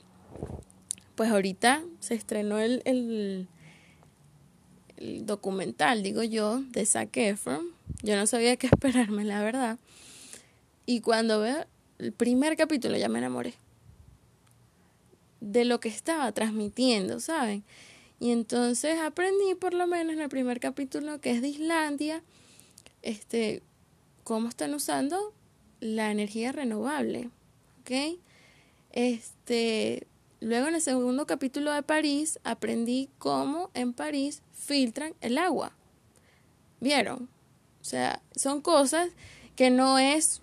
[1.13, 3.47] pues ahorita se estrenó el, el,
[4.97, 7.67] el documental, digo yo, de Zac Efron.
[8.03, 9.79] Yo no sabía qué esperarme, la verdad.
[10.85, 11.65] Y cuando veo
[11.99, 13.55] el primer capítulo ya me enamoré
[15.39, 17.63] de lo que estaba transmitiendo, ¿saben?
[18.19, 22.23] Y entonces aprendí por lo menos en el primer capítulo que es de Islandia,
[23.03, 23.61] este,
[24.23, 25.33] cómo están usando
[25.79, 27.29] la energía renovable,
[27.81, 28.19] ¿ok?
[28.91, 30.07] Este,
[30.39, 35.71] luego en el segundo capítulo de París aprendí cómo en París filtran el agua.
[36.79, 37.29] ¿Vieron?
[37.81, 39.09] O sea, son cosas
[39.55, 40.41] que no es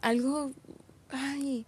[0.00, 0.52] algo,
[1.10, 1.66] ay,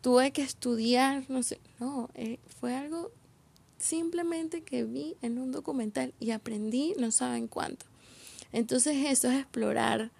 [0.00, 3.10] tuve que estudiar, no sé, no, eh, fue algo
[3.78, 7.86] simplemente que vi en un documental y aprendí no saben cuánto.
[8.52, 10.10] Entonces eso es explorar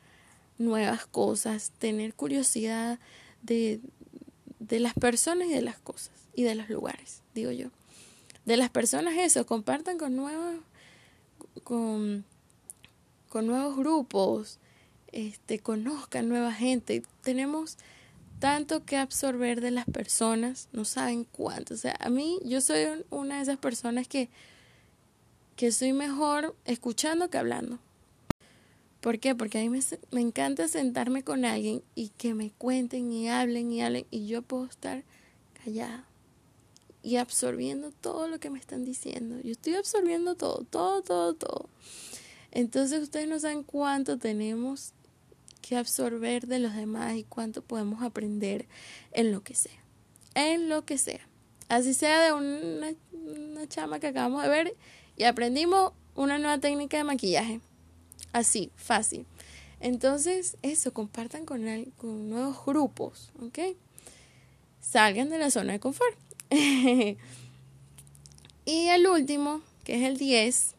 [0.59, 2.99] nuevas cosas, tener curiosidad
[3.43, 3.81] de,
[4.73, 7.69] de las personas y de las cosas y de los lugares, digo yo.
[8.47, 10.55] De las personas eso, compartan con nuevos,
[11.63, 12.25] con,
[13.29, 14.59] con nuevos grupos,
[15.09, 17.03] este, conozcan nueva gente.
[17.21, 17.77] Tenemos
[18.39, 21.75] tanto que absorber de las personas, no saben cuánto.
[21.75, 24.31] O sea, a mí yo soy una de esas personas que,
[25.55, 27.79] que soy mejor escuchando que hablando.
[29.03, 29.35] ¿Por qué?
[29.35, 29.81] Porque a mí me,
[30.13, 34.43] me, encanta sentarme con alguien y que me cuenten y hablen y hablen y yo
[34.43, 35.03] puedo estar
[35.65, 36.07] callada
[37.03, 39.41] y absorbiendo todo lo que me están diciendo.
[39.43, 41.69] Yo estoy absorbiendo todo, todo, todo, todo.
[42.53, 44.93] Entonces ustedes no saben cuánto tenemos
[45.63, 48.67] que absorber de los demás y cuánto podemos aprender
[49.11, 49.83] en lo que sea.
[50.37, 51.27] En lo que sea.
[51.69, 54.77] Así sea de una, una chama que acabamos de ver
[55.17, 57.61] y aprendimos una nueva técnica de maquillaje.
[58.33, 59.27] Así, fácil.
[59.81, 61.63] Entonces, eso, compartan con,
[61.97, 63.59] con nuevos grupos, ¿ok?
[64.81, 66.17] Salgan de la zona de confort.
[66.51, 67.17] y
[68.65, 70.75] el último, que es el 10,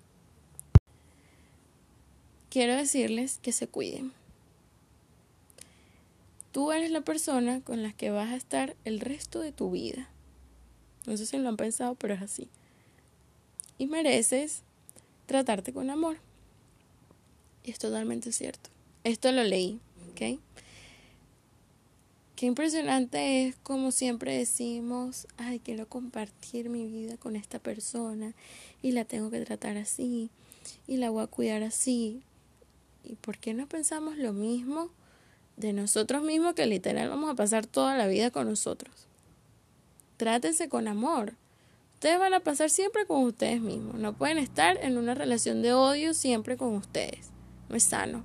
[2.50, 4.14] quiero decirles que se cuiden.
[6.54, 10.08] Tú eres la persona con la que vas a estar el resto de tu vida.
[11.06, 12.48] No sé si lo han pensado, pero es así.
[13.78, 14.62] Y mereces
[15.26, 16.18] tratarte con amor.
[17.64, 18.70] Y es totalmente cierto.
[19.04, 19.80] Esto lo leí,
[20.12, 20.40] ¿ok?
[22.36, 28.34] Qué impresionante es como siempre decimos, ay, quiero compartir mi vida con esta persona
[28.82, 30.30] y la tengo que tratar así
[30.88, 32.24] y la voy a cuidar así.
[33.04, 34.90] ¿Y por qué no pensamos lo mismo
[35.58, 39.08] de nosotros mismos que literal vamos a pasar toda la vida con nosotros?
[40.18, 41.34] Trátense con amor.
[41.96, 43.96] Ustedes van a pasar siempre con ustedes mismos.
[43.96, 47.33] No pueden estar en una relación de odio siempre con ustedes.
[47.76, 48.24] Es sano.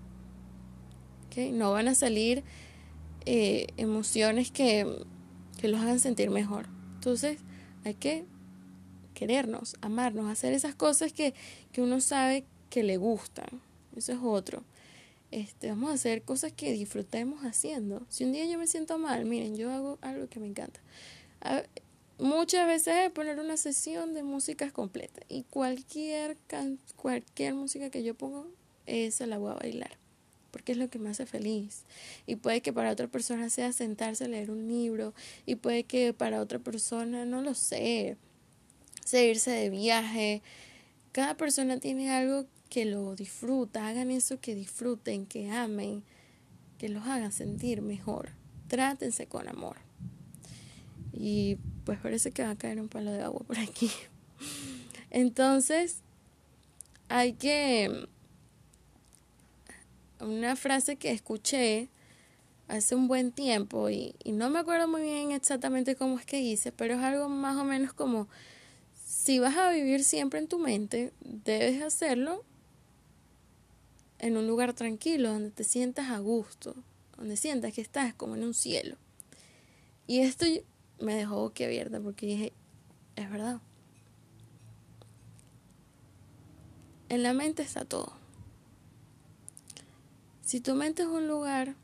[1.26, 1.52] ¿Okay?
[1.52, 2.42] No van a salir
[3.26, 4.86] eh, emociones que,
[5.60, 6.66] que los hagan sentir mejor.
[6.94, 7.38] Entonces
[7.84, 8.24] hay que
[9.14, 11.34] querernos, amarnos, hacer esas cosas que,
[11.72, 13.48] que uno sabe que le gustan.
[13.96, 14.62] Eso es otro.
[15.30, 18.06] Este, vamos a hacer cosas que disfrutemos haciendo.
[18.08, 20.80] Si un día yo me siento mal, miren, yo hago algo que me encanta.
[22.18, 26.36] muchas veces poner una sesión de músicas completa y cualquier,
[26.96, 28.46] cualquier música que yo pongo,
[28.88, 29.98] esa la voy a bailar
[30.50, 31.84] porque es lo que me hace feliz.
[32.26, 35.14] Y puede que para otra persona sea sentarse a leer un libro,
[35.46, 38.16] y puede que para otra persona, no lo sé,
[39.04, 40.42] seguirse de viaje.
[41.12, 46.02] Cada persona tiene algo que lo disfruta, hagan eso que disfruten, que amen,
[46.78, 48.30] que los hagan sentir mejor.
[48.68, 49.76] Trátense con amor.
[51.12, 53.90] Y pues parece que va a caer un palo de agua por aquí.
[55.10, 56.02] Entonces,
[57.08, 58.08] hay que
[60.20, 61.88] una frase que escuché
[62.68, 66.70] hace un buen tiempo y, no me acuerdo muy bien exactamente cómo es que hice,
[66.70, 68.28] pero es algo más o menos como,
[69.06, 72.44] si vas a vivir siempre en tu mente, debes hacerlo
[74.18, 76.74] en un lugar tranquilo, donde te sientas a gusto,
[77.16, 78.96] donde sientas que estás como en un cielo.
[80.06, 80.46] Y esto
[81.00, 82.52] me dejó abierta porque dije,
[83.16, 83.60] es verdad.
[87.08, 88.17] En la mente está todo.
[90.48, 91.74] Si tu mente es un lugar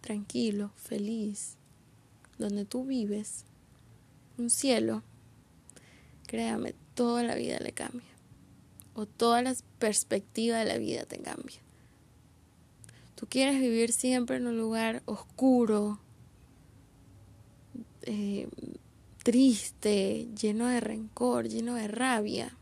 [0.00, 1.56] tranquilo, feliz,
[2.38, 3.44] donde tú vives,
[4.38, 5.02] un cielo,
[6.26, 8.08] créame, toda la vida le cambia.
[8.94, 11.58] O toda la perspectiva de la vida te cambia.
[13.14, 15.98] Tú quieres vivir siempre en un lugar oscuro,
[18.04, 18.48] eh,
[19.22, 22.56] triste, lleno de rencor, lleno de rabia.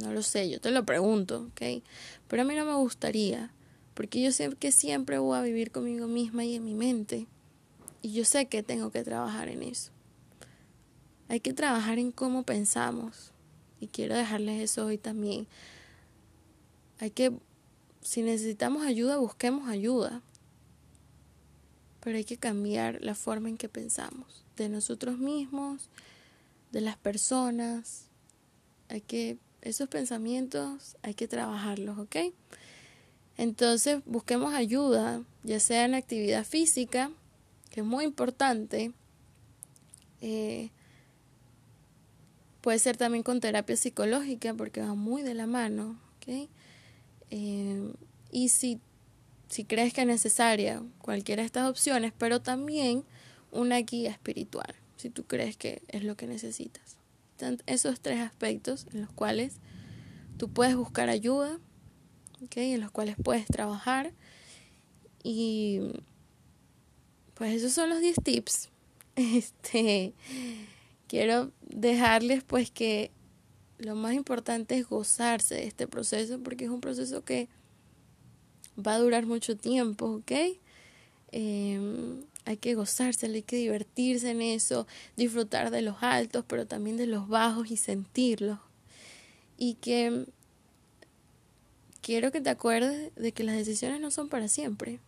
[0.00, 1.82] No lo sé, yo te lo pregunto, ¿ok?
[2.28, 3.50] Pero a mí no me gustaría
[3.98, 7.26] porque yo sé que siempre voy a vivir conmigo misma y en mi mente.
[8.00, 9.90] Y yo sé que tengo que trabajar en eso.
[11.26, 13.32] Hay que trabajar en cómo pensamos.
[13.80, 15.48] Y quiero dejarles eso hoy también.
[17.00, 17.32] Hay que,
[18.00, 20.22] si necesitamos ayuda, busquemos ayuda.
[21.98, 24.44] Pero hay que cambiar la forma en que pensamos.
[24.54, 25.90] De nosotros mismos,
[26.70, 28.04] de las personas.
[28.90, 32.16] Hay que, esos pensamientos hay que trabajarlos, ¿ok?
[33.38, 37.12] Entonces busquemos ayuda, ya sea en actividad física,
[37.70, 38.92] que es muy importante.
[40.20, 40.70] Eh,
[42.60, 46.00] puede ser también con terapia psicológica porque va muy de la mano.
[46.16, 46.48] ¿okay?
[47.30, 47.92] Eh,
[48.32, 48.80] y si,
[49.48, 53.04] si crees que es necesaria cualquiera de estas opciones, pero también
[53.52, 56.96] una guía espiritual, si tú crees que es lo que necesitas.
[57.66, 59.58] esos tres aspectos en los cuales
[60.38, 61.60] tú puedes buscar ayuda
[62.54, 64.12] en los cuales puedes trabajar.
[65.22, 65.80] Y
[67.34, 68.68] pues esos son los 10 tips.
[69.18, 70.12] Este,
[71.08, 73.10] quiero dejarles pues que
[73.78, 77.48] lo más importante es gozarse de este proceso porque es un proceso que
[78.78, 80.32] va a durar mucho tiempo, ¿ok?
[81.32, 84.86] Em, hay que gozarse, hay que divertirse en eso,
[85.16, 88.58] disfrutar de los altos, pero también de los bajos y sentirlos.
[89.56, 90.26] Y que
[92.08, 94.98] quiero que te acuerdes de que las decisiones no son para siempre,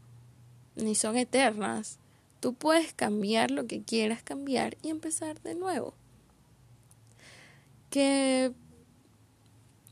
[0.77, 1.99] ni son eternas.
[2.41, 5.95] Tú puedes cambiar lo que quieras cambiar y empezar de nuevo.
[7.89, 8.53] Que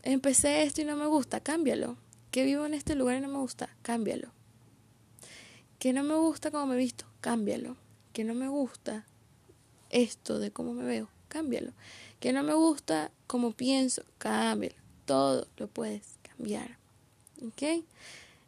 [0.02, 1.96] empecé esto y no me gusta, cámbialo.
[2.30, 4.28] Que vivo en este lugar y no me gusta, cámbialo.
[5.78, 7.78] Que no me gusta cómo me he visto, cámbialo.
[8.12, 9.06] Que no me gusta
[9.88, 11.72] esto de cómo me veo, cámbialo.
[12.20, 14.76] Que no me gusta cómo pienso, cámbialo.
[15.06, 16.76] Todo lo puedes cambiar.
[17.46, 17.84] ¿Ok?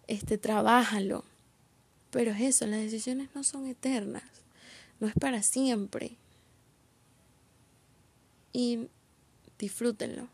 [0.07, 1.24] Este, trabájalo.
[2.11, 4.24] Pero es eso, las decisiones no son eternas.
[4.99, 6.16] No es para siempre.
[8.53, 8.88] Y
[9.59, 10.28] disfrútenlo.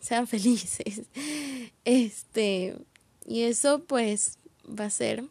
[0.00, 1.02] Sean felices.
[1.86, 2.78] Este,
[3.26, 5.22] y eso pues va a ser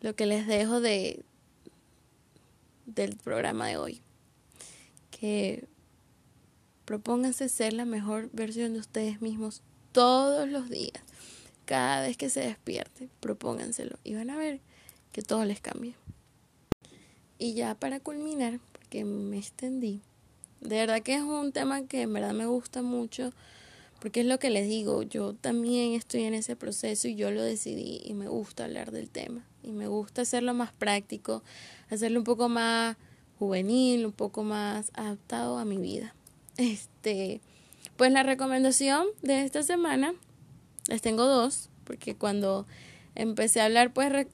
[0.00, 1.22] lo que les dejo de
[2.86, 4.00] del programa de hoy.
[5.10, 5.66] Que
[6.84, 9.62] propónganse ser la mejor versión de ustedes mismos
[9.94, 11.02] todos los días.
[11.64, 14.60] Cada vez que se despierte, propónganselo y van a ver
[15.12, 15.94] que todo les cambia.
[17.38, 20.02] Y ya para culminar, porque me extendí,
[20.60, 23.32] de verdad que es un tema que en verdad me gusta mucho,
[24.00, 27.42] porque es lo que les digo, yo también estoy en ese proceso y yo lo
[27.42, 31.42] decidí y me gusta hablar del tema y me gusta hacerlo más práctico,
[31.88, 32.96] hacerlo un poco más
[33.38, 36.14] juvenil, un poco más adaptado a mi vida.
[36.56, 37.40] Este,
[37.96, 40.14] pues la recomendación de esta semana,
[40.88, 42.66] les tengo dos, porque cuando
[43.14, 44.26] empecé a hablar, pues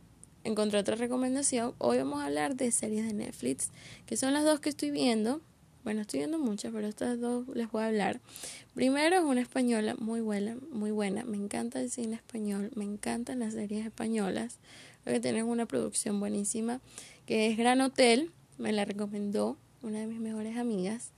[0.44, 1.74] encontré otra recomendación.
[1.78, 3.70] Hoy vamos a hablar de series de Netflix,
[4.06, 5.40] que son las dos que estoy viendo.
[5.84, 8.20] Bueno, estoy viendo muchas, pero estas dos les voy a hablar.
[8.74, 11.24] Primero es una española muy buena, muy buena.
[11.24, 14.58] Me encanta el cine español, me encantan las series españolas.
[15.04, 16.80] Creo que tienen una producción buenísima,
[17.26, 18.30] que es Gran Hotel.
[18.58, 21.12] Me la recomendó una de mis mejores amigas.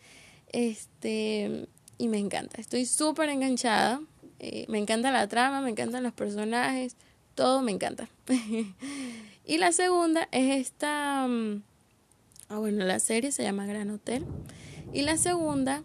[0.52, 1.66] Este,
[2.02, 2.60] y me encanta.
[2.60, 4.00] Estoy súper enganchada.
[4.40, 6.96] Eh, me encanta la trama, me encantan los personajes,
[7.36, 8.08] todo me encanta.
[9.46, 11.28] y la segunda es esta.
[11.28, 11.62] Mm,
[12.48, 14.26] ah, bueno, la serie se llama Gran Hotel.
[14.92, 15.84] Y la segunda,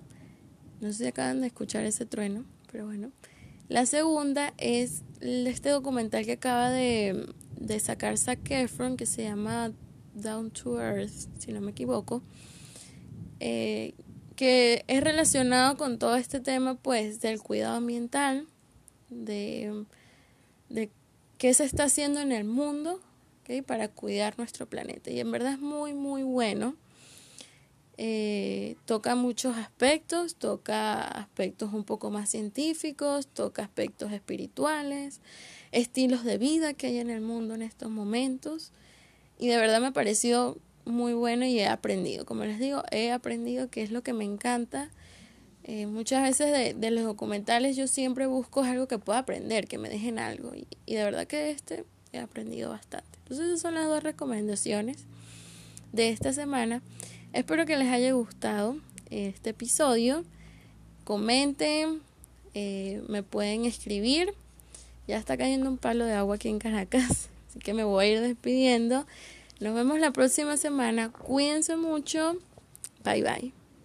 [0.81, 3.11] no sé si acaban de escuchar ese trueno, pero bueno.
[3.69, 7.27] La segunda es este documental que acaba de,
[7.79, 9.71] sacar Zac Efron, que se llama
[10.15, 12.23] Down to Earth, si no me equivoco.
[13.39, 13.93] Eh,
[14.37, 18.47] que es relacionado con todo este tema pues del cuidado ambiental,
[19.09, 19.83] de,
[20.69, 20.89] de
[21.37, 23.01] qué se está haciendo en el mundo
[23.65, 25.09] para cuidar nuestro planeta.
[25.09, 26.75] Y en verdad es muy, muy bueno.
[27.99, 35.21] Eh, toca muchos aspectos, toca aspectos un poco más científicos, toca aspectos espirituales,
[35.71, 38.71] estilos de vida que hay en el mundo en estos momentos.
[39.39, 40.57] Y de verdad me pareció
[40.87, 42.25] muy bueno y he aprendido.
[42.25, 44.89] Como les digo, he aprendido que es lo que me encanta.
[45.63, 49.77] Eh, muchas veces de, de, los documentales yo siempre busco algo que pueda aprender, que
[49.77, 50.55] me dejen algo.
[50.55, 51.83] Y, y, de verdad que este
[52.13, 53.19] he aprendido bastante.
[53.19, 55.05] Entonces esas son las dos recomendaciones
[55.91, 56.81] de esta semana.
[57.33, 58.77] Espero que les haya gustado
[59.09, 60.23] este episodio.
[61.03, 62.01] Comenten,
[62.53, 64.33] eh, me pueden escribir.
[65.07, 68.09] Ya está cayendo un palo de agua aquí en Caracas, así que me voy a
[68.09, 69.05] ir despidiendo.
[69.59, 71.11] Nos vemos la próxima semana.
[71.11, 72.37] Cuídense mucho.
[73.03, 73.56] Bye bye.